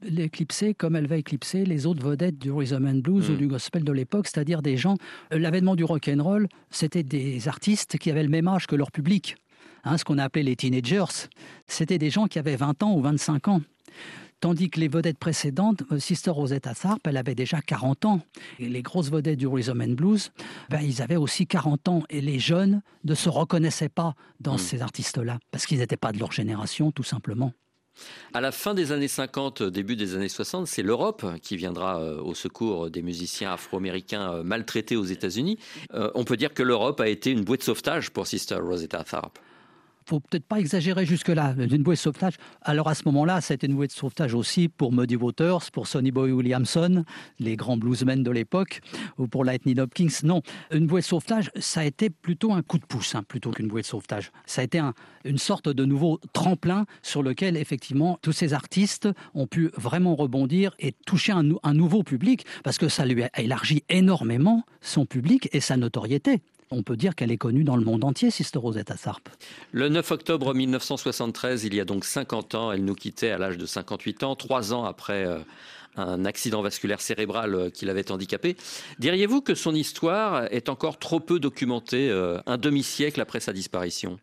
L'éclipser 0.00 0.72
comme 0.72 0.96
elle 0.96 1.08
va 1.08 1.18
éclipser 1.18 1.66
les 1.66 1.84
autres 1.84 2.02
vedettes 2.02 2.38
du 2.38 2.50
rhythm 2.50 2.86
and 2.86 3.00
blues 3.00 3.28
ou 3.28 3.34
hmm. 3.34 3.36
du 3.36 3.48
gospel 3.48 3.84
de 3.84 3.92
l'époque, 3.92 4.28
c'est-à-dire 4.28 4.62
des 4.62 4.78
gens. 4.78 4.96
Euh, 5.34 5.38
l'avènement 5.38 5.76
du 5.76 5.84
rock'n'roll, 5.84 6.48
c'était 6.70 7.02
des 7.02 7.48
artistes 7.48 7.98
qui 7.98 8.10
avaient 8.10 8.22
le 8.22 8.30
même 8.30 8.48
âge 8.48 8.66
que 8.66 8.76
leur 8.76 8.90
public. 8.90 9.36
Hein, 9.84 9.98
ce 9.98 10.04
qu'on 10.06 10.16
a 10.16 10.24
appelé 10.24 10.42
les 10.42 10.56
teenagers. 10.56 11.28
C'était 11.68 11.98
des 11.98 12.08
gens 12.08 12.28
qui 12.28 12.38
avaient 12.38 12.56
20 12.56 12.82
ans 12.82 12.94
ou 12.96 13.02
25 13.02 13.48
ans. 13.48 13.60
Tandis 14.40 14.68
que 14.68 14.80
les 14.80 14.88
vedettes 14.88 15.18
précédentes, 15.18 15.82
euh, 15.92 15.98
Sister 15.98 16.30
Rosetta 16.30 16.74
Tharpe, 16.74 17.06
elle 17.06 17.16
avait 17.16 17.34
déjà 17.34 17.62
40 17.62 18.04
ans. 18.04 18.20
Et 18.58 18.68
les 18.68 18.82
grosses 18.82 19.10
vedettes 19.10 19.38
du 19.38 19.46
rhythm 19.46 19.80
and 19.80 19.94
blues, 19.94 20.30
ben, 20.68 20.80
ils 20.80 21.00
avaient 21.00 21.16
aussi 21.16 21.46
40 21.46 21.88
ans. 21.88 22.02
Et 22.10 22.20
les 22.20 22.38
jeunes 22.38 22.82
ne 23.04 23.14
se 23.14 23.30
reconnaissaient 23.30 23.88
pas 23.88 24.14
dans 24.40 24.56
hmm. 24.56 24.58
ces 24.58 24.82
artistes-là, 24.82 25.38
parce 25.50 25.64
qu'ils 25.64 25.78
n'étaient 25.78 25.96
pas 25.96 26.12
de 26.12 26.18
leur 26.18 26.32
génération, 26.32 26.92
tout 26.92 27.02
simplement. 27.02 27.52
À 28.34 28.42
la 28.42 28.52
fin 28.52 28.74
des 28.74 28.92
années 28.92 29.08
50, 29.08 29.62
début 29.62 29.96
des 29.96 30.14
années 30.14 30.28
60, 30.28 30.66
c'est 30.66 30.82
l'Europe 30.82 31.24
qui 31.40 31.56
viendra 31.56 31.98
euh, 31.98 32.20
au 32.20 32.34
secours 32.34 32.90
des 32.90 33.00
musiciens 33.00 33.54
afro-américains 33.54 34.32
euh, 34.32 34.42
maltraités 34.42 34.96
aux 34.96 35.04
États-Unis. 35.04 35.58
On 35.92 36.24
peut 36.24 36.36
dire 36.36 36.52
que 36.52 36.62
l'Europe 36.62 37.00
a 37.00 37.08
été 37.08 37.30
une 37.30 37.42
bouée 37.42 37.56
de 37.56 37.62
sauvetage 37.62 38.10
pour 38.10 38.26
Sister 38.26 38.56
Rosetta 38.56 39.02
Tharpe 39.02 39.38
faut 40.06 40.20
peut-être 40.20 40.46
pas 40.46 40.60
exagérer 40.60 41.04
jusque-là. 41.04 41.54
Une 41.58 41.82
bouée 41.82 41.96
de 41.96 42.00
sauvetage. 42.00 42.34
Alors 42.62 42.88
à 42.88 42.94
ce 42.94 43.02
moment-là, 43.06 43.40
c'était 43.40 43.66
une 43.66 43.74
bouée 43.74 43.88
de 43.88 43.92
sauvetage 43.92 44.34
aussi 44.34 44.68
pour 44.68 44.92
Muddy 44.92 45.16
Waters, 45.16 45.70
pour 45.72 45.88
Sonny 45.88 46.12
Boy 46.12 46.30
Williamson, 46.30 47.04
les 47.40 47.56
grands 47.56 47.76
bluesmen 47.76 48.22
de 48.22 48.30
l'époque, 48.30 48.80
ou 49.18 49.26
pour 49.26 49.44
Lightning 49.44 49.80
Hopkins. 49.80 50.08
Non, 50.22 50.42
une 50.70 50.86
bouée 50.86 51.00
de 51.00 51.06
sauvetage, 51.06 51.50
ça 51.56 51.80
a 51.80 51.84
été 51.84 52.08
plutôt 52.08 52.52
un 52.52 52.62
coup 52.62 52.78
de 52.78 52.86
pouce, 52.86 53.14
hein, 53.14 53.24
plutôt 53.26 53.50
qu'une 53.50 53.66
bouée 53.66 53.82
de 53.82 53.86
sauvetage. 53.86 54.30
Ça 54.46 54.60
a 54.60 54.64
été 54.64 54.80
une 55.24 55.38
sorte 55.38 55.68
de 55.68 55.84
nouveau 55.84 56.20
tremplin 56.32 56.86
sur 57.02 57.22
lequel, 57.22 57.56
effectivement, 57.56 58.18
tous 58.22 58.32
ces 58.32 58.54
artistes 58.54 59.08
ont 59.34 59.46
pu 59.46 59.70
vraiment 59.76 60.14
rebondir 60.14 60.74
et 60.78 60.92
toucher 61.04 61.32
un, 61.32 61.44
un 61.64 61.74
nouveau 61.74 62.04
public, 62.04 62.46
parce 62.62 62.78
que 62.78 62.88
ça 62.88 63.04
lui 63.04 63.24
a 63.24 63.30
élargi 63.40 63.82
énormément 63.88 64.64
son 64.80 65.04
public 65.04 65.48
et 65.52 65.60
sa 65.60 65.76
notoriété. 65.76 66.42
On 66.70 66.82
peut 66.82 66.96
dire 66.96 67.14
qu'elle 67.14 67.30
est 67.30 67.38
connue 67.38 67.62
dans 67.62 67.76
le 67.76 67.84
monde 67.84 68.02
entier, 68.02 68.30
Sister 68.30 68.58
Rosetta 68.58 68.96
Sarp. 68.96 69.28
Le 69.70 69.88
9 69.88 70.10
octobre 70.10 70.52
1973, 70.52 71.64
il 71.64 71.74
y 71.74 71.80
a 71.80 71.84
donc 71.84 72.04
50 72.04 72.54
ans, 72.56 72.72
elle 72.72 72.84
nous 72.84 72.94
quittait 72.94 73.30
à 73.30 73.38
l'âge 73.38 73.56
de 73.56 73.66
58 73.66 74.24
ans, 74.24 74.34
trois 74.34 74.74
ans 74.74 74.84
après 74.84 75.24
euh, 75.26 75.38
un 75.96 76.24
accident 76.24 76.62
vasculaire 76.62 77.00
cérébral 77.00 77.54
euh, 77.54 77.70
qui 77.70 77.84
l'avait 77.84 78.10
handicapé. 78.10 78.56
Diriez-vous 78.98 79.40
que 79.40 79.54
son 79.54 79.74
histoire 79.74 80.44
est 80.52 80.68
encore 80.68 80.98
trop 80.98 81.20
peu 81.20 81.38
documentée, 81.38 82.08
euh, 82.10 82.38
un 82.46 82.58
demi-siècle 82.58 83.20
après 83.20 83.40
sa 83.40 83.52
disparition? 83.52 84.18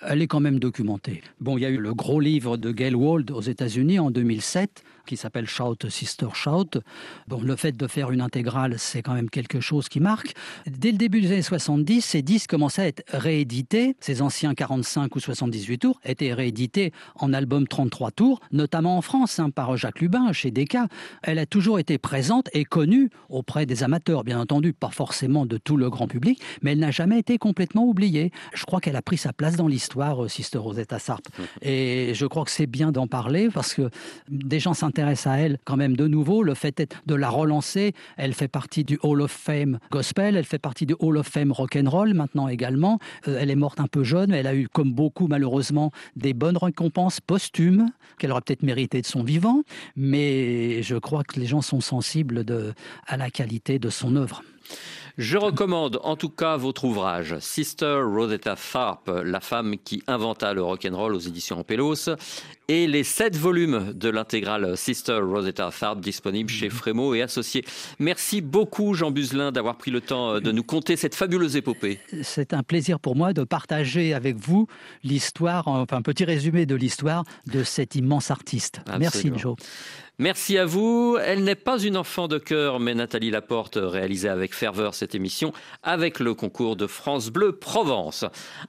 Elle 0.00 0.22
est 0.22 0.26
quand 0.26 0.40
même 0.40 0.58
documentée. 0.58 1.22
Bon, 1.40 1.56
il 1.56 1.62
y 1.62 1.66
a 1.66 1.70
eu 1.70 1.76
le 1.76 1.94
gros 1.94 2.20
livre 2.20 2.56
de 2.56 2.72
Gail 2.72 2.94
Wald 2.94 3.30
aux 3.30 3.40
États-Unis 3.40 3.98
en 3.98 4.10
2007 4.10 4.82
qui 5.06 5.16
s'appelle 5.16 5.46
Shout 5.46 5.88
Sister 5.88 6.28
Shout. 6.34 6.80
Bon, 7.28 7.40
le 7.40 7.56
fait 7.56 7.72
de 7.72 7.86
faire 7.86 8.10
une 8.10 8.20
intégrale, 8.20 8.78
c'est 8.78 9.02
quand 9.02 9.14
même 9.14 9.30
quelque 9.30 9.60
chose 9.60 9.88
qui 9.88 10.00
marque. 10.00 10.34
Dès 10.66 10.92
le 10.92 10.98
début 10.98 11.20
des 11.20 11.32
années 11.32 11.42
70, 11.42 12.02
ces 12.02 12.22
disques 12.22 12.50
commençaient 12.50 12.82
à 12.82 12.86
être 12.86 13.02
réédités. 13.08 13.96
Ces 14.00 14.22
anciens 14.22 14.54
45 14.54 15.14
ou 15.16 15.20
78 15.20 15.78
tours 15.78 16.00
étaient 16.04 16.32
réédités 16.32 16.92
en 17.16 17.32
album 17.32 17.66
33 17.66 18.10
tours, 18.12 18.40
notamment 18.52 18.96
en 18.96 19.02
France, 19.02 19.38
hein, 19.38 19.50
par 19.50 19.76
Jacques 19.76 20.00
Lubin, 20.00 20.32
chez 20.32 20.50
Decca. 20.50 20.86
Elle 21.22 21.38
a 21.38 21.46
toujours 21.46 21.78
été 21.78 21.98
présente 21.98 22.48
et 22.52 22.64
connue 22.64 23.10
auprès 23.28 23.66
des 23.66 23.82
amateurs, 23.82 24.24
bien 24.24 24.40
entendu, 24.40 24.72
pas 24.72 24.90
forcément 24.90 25.46
de 25.46 25.58
tout 25.58 25.76
le 25.76 25.90
grand 25.90 26.06
public, 26.06 26.40
mais 26.62 26.72
elle 26.72 26.78
n'a 26.78 26.90
jamais 26.90 27.18
été 27.18 27.38
complètement 27.38 27.84
oubliée. 27.84 28.30
Je 28.54 28.64
crois 28.64 28.80
qu'elle 28.80 28.96
a 28.96 29.02
pris 29.02 29.16
sa 29.16 29.32
place 29.32 29.56
dans 29.56 29.68
l'histoire, 29.68 30.24
euh, 30.24 30.28
Sister 30.28 30.58
Rosetta 30.58 30.98
Sarp. 30.98 31.24
Et 31.62 32.12
je 32.14 32.26
crois 32.26 32.44
que 32.44 32.50
c'est 32.50 32.66
bien 32.66 32.92
d'en 32.92 33.06
parler 33.06 33.48
parce 33.52 33.74
que 33.74 33.90
des 34.28 34.60
gens 34.60 34.74
s'intéressent 34.74 34.92
intéresse 34.92 35.26
à 35.26 35.38
elle 35.38 35.58
quand 35.64 35.78
même 35.78 35.96
de 35.96 36.06
nouveau. 36.06 36.42
Le 36.42 36.52
fait 36.52 36.86
de 37.06 37.14
la 37.14 37.30
relancer, 37.30 37.94
elle 38.18 38.34
fait 38.34 38.46
partie 38.46 38.84
du 38.84 38.98
Hall 39.02 39.22
of 39.22 39.30
Fame 39.30 39.78
gospel, 39.90 40.36
elle 40.36 40.44
fait 40.44 40.58
partie 40.58 40.84
du 40.84 40.94
Hall 40.98 41.16
of 41.16 41.26
Fame 41.26 41.50
rock 41.50 41.76
and 41.76 41.88
roll 41.88 42.12
maintenant 42.12 42.46
également. 42.46 42.98
Euh, 43.26 43.38
elle 43.40 43.50
est 43.50 43.56
morte 43.56 43.80
un 43.80 43.86
peu 43.86 44.04
jeune, 44.04 44.30
mais 44.30 44.38
elle 44.38 44.46
a 44.46 44.54
eu, 44.54 44.68
comme 44.68 44.92
beaucoup 44.92 45.28
malheureusement, 45.28 45.92
des 46.14 46.34
bonnes 46.34 46.58
récompenses 46.58 47.20
posthumes 47.20 47.90
qu'elle 48.18 48.32
aurait 48.32 48.42
peut-être 48.42 48.62
mérité 48.62 49.00
de 49.00 49.06
son 49.06 49.22
vivant. 49.22 49.62
Mais 49.96 50.82
je 50.82 50.96
crois 51.02 51.24
que 51.24 51.38
les 51.38 51.46
gens 51.46 51.60
sont 51.60 51.82
sensibles 51.82 52.46
à 53.06 53.16
la 53.18 53.30
qualité 53.30 53.78
de 53.78 53.90
son 53.90 54.16
œuvre. 54.16 54.42
Je 55.18 55.36
recommande 55.36 56.00
en 56.04 56.16
tout 56.16 56.30
cas 56.30 56.56
votre 56.56 56.84
ouvrage 56.84 57.38
Sister 57.40 58.00
Rosetta 58.02 58.56
Tharpe, 58.56 59.10
la 59.24 59.40
femme 59.40 59.76
qui 59.84 60.02
inventa 60.06 60.54
le 60.54 60.62
rock'n'roll 60.62 61.14
aux 61.14 61.20
éditions 61.20 61.62
Pelos, 61.64 62.08
et 62.68 62.86
les 62.86 63.04
sept 63.04 63.36
volumes 63.36 63.92
de 63.92 64.08
l'intégrale 64.08 64.76
Sister 64.76 65.18
Rosetta 65.22 65.70
Tharpe 65.70 66.00
disponibles 66.00 66.50
chez 66.50 66.66
mhm. 66.66 66.72
Frémo 66.72 67.14
et 67.14 67.20
Associés. 67.20 67.64
Merci 67.98 68.40
beaucoup 68.40 68.94
Jean 68.94 69.10
Buzelin 69.10 69.52
d'avoir 69.52 69.76
pris 69.76 69.90
le 69.90 70.00
temps 70.00 70.36
euh, 70.36 70.40
de 70.40 70.50
nous 70.50 70.62
conter 70.62 70.96
cette 70.96 71.14
fabuleuse 71.14 71.56
épopée. 71.56 71.98
C'est 72.22 72.54
un 72.54 72.62
plaisir 72.62 72.98
pour 72.98 73.14
moi 73.14 73.34
de 73.34 73.44
partager 73.44 74.14
avec 74.14 74.36
vous 74.36 74.66
l'histoire, 75.04 75.68
enfin 75.68 75.98
un 75.98 76.02
petit 76.02 76.24
résumé 76.24 76.64
de 76.64 76.74
l'histoire 76.74 77.24
de 77.46 77.64
cet 77.64 77.96
immense 77.96 78.30
artiste. 78.30 78.80
Merci 78.98 79.30
Joe. 79.36 79.56
Merci 80.18 80.58
à 80.58 80.66
vous. 80.66 81.18
Elle 81.20 81.42
n'est 81.42 81.56
pas 81.56 81.80
une 81.80 81.96
enfant 81.96 82.28
de 82.28 82.38
cœur, 82.38 82.78
mais 82.78 82.94
Nathalie 82.94 83.30
Laporte 83.30 83.78
réalisait 83.80 84.28
avec 84.28 84.51
ferveur 84.54 84.94
cette 84.94 85.14
émission 85.14 85.52
avec 85.82 86.20
le 86.20 86.34
concours 86.34 86.76
de 86.76 86.86
France 86.86 87.30
Bleu 87.30 87.52
Provence. 87.52 88.24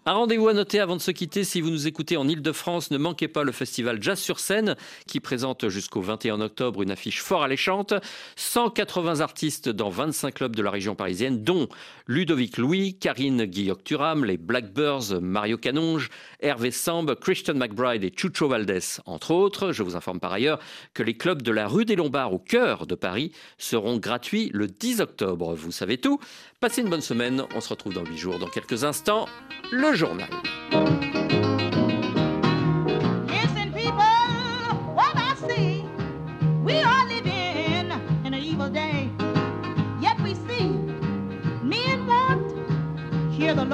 Un 0.06 0.14
rendez-vous 0.14 0.48
à 0.48 0.54
noter 0.54 0.80
avant 0.80 0.96
de 0.96 1.02
se 1.02 1.12
quitter. 1.12 1.44
Si 1.44 1.62
vous 1.62 1.70
nous 1.70 1.88
écoutez 1.88 2.18
en 2.18 2.28
Ile-de-France, 2.28 2.92
ne 2.92 2.98
manquez 2.98 3.28
pas 3.28 3.44
le 3.44 3.52
festival 3.52 4.02
Jazz 4.02 4.20
sur 4.20 4.40
scène 4.40 4.76
qui 5.08 5.20
présente 5.20 5.70
jusqu'au 5.70 6.02
21 6.02 6.42
octobre 6.42 6.82
une 6.82 6.92
affiche 6.92 7.22
fort 7.22 7.44
alléchante. 7.44 7.94
180 8.36 9.20
artistes 9.20 9.70
dans 9.70 9.90
25 9.90 10.34
clubs 10.34 10.56
de 10.56 10.62
la 10.62 10.72
région 10.72 10.96
parisienne, 10.96 11.44
dont 11.44 11.68
Ludovic 12.08 12.58
Louis, 12.58 12.98
Karine 12.98 13.46
Guilloc-Turam, 13.46 14.26
les 14.26 14.38
Blackbirds, 14.38 15.22
Mario 15.22 15.58
Canonge, 15.58 16.10
Hervé 16.40 16.72
Samb, 16.72 17.14
Christian 17.16 17.56
McBride 17.56 18.04
et 18.04 18.14
Chucho 18.16 18.48
Valdés, 18.48 19.02
entre 19.06 19.32
autres. 19.32 19.72
Je 19.72 19.84
vous 19.84 19.96
informe 19.96 20.20
par 20.20 20.34
ailleurs 20.34 20.60
que 20.94 21.04
les 21.04 21.18
clubs 21.18 21.42
de 21.42 21.52
la 21.52 21.68
rue 21.68 21.86
des 21.86 21.96
Lombards 21.96 22.34
au 22.34 22.40
cœur 22.40 22.88
de 22.88 22.96
Paris 22.96 23.32
seront 23.58 23.98
gratuits 23.98 24.50
le 24.54 24.68
10 24.68 25.02
octobre. 25.02 25.54
Vous 25.56 25.72
savez 25.74 25.98
tout. 25.98 26.20
Passez 26.60 26.82
une 26.82 26.90
bonne 26.90 27.02
semaine. 27.02 27.44
On 27.56 27.62
se 27.62 27.70
retrouve 27.70 27.94
dans 27.94 28.06
8 28.06 28.18
jours. 28.18 28.40
Dans 28.40 28.48
quelques 28.48 28.84
instants, 28.84 29.28
le 29.72 29.94
journal. 29.94 30.30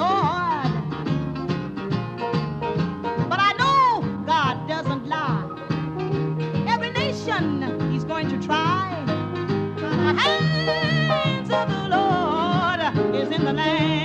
Lord 0.00 0.49
the 13.56 13.62
land. 13.62 13.99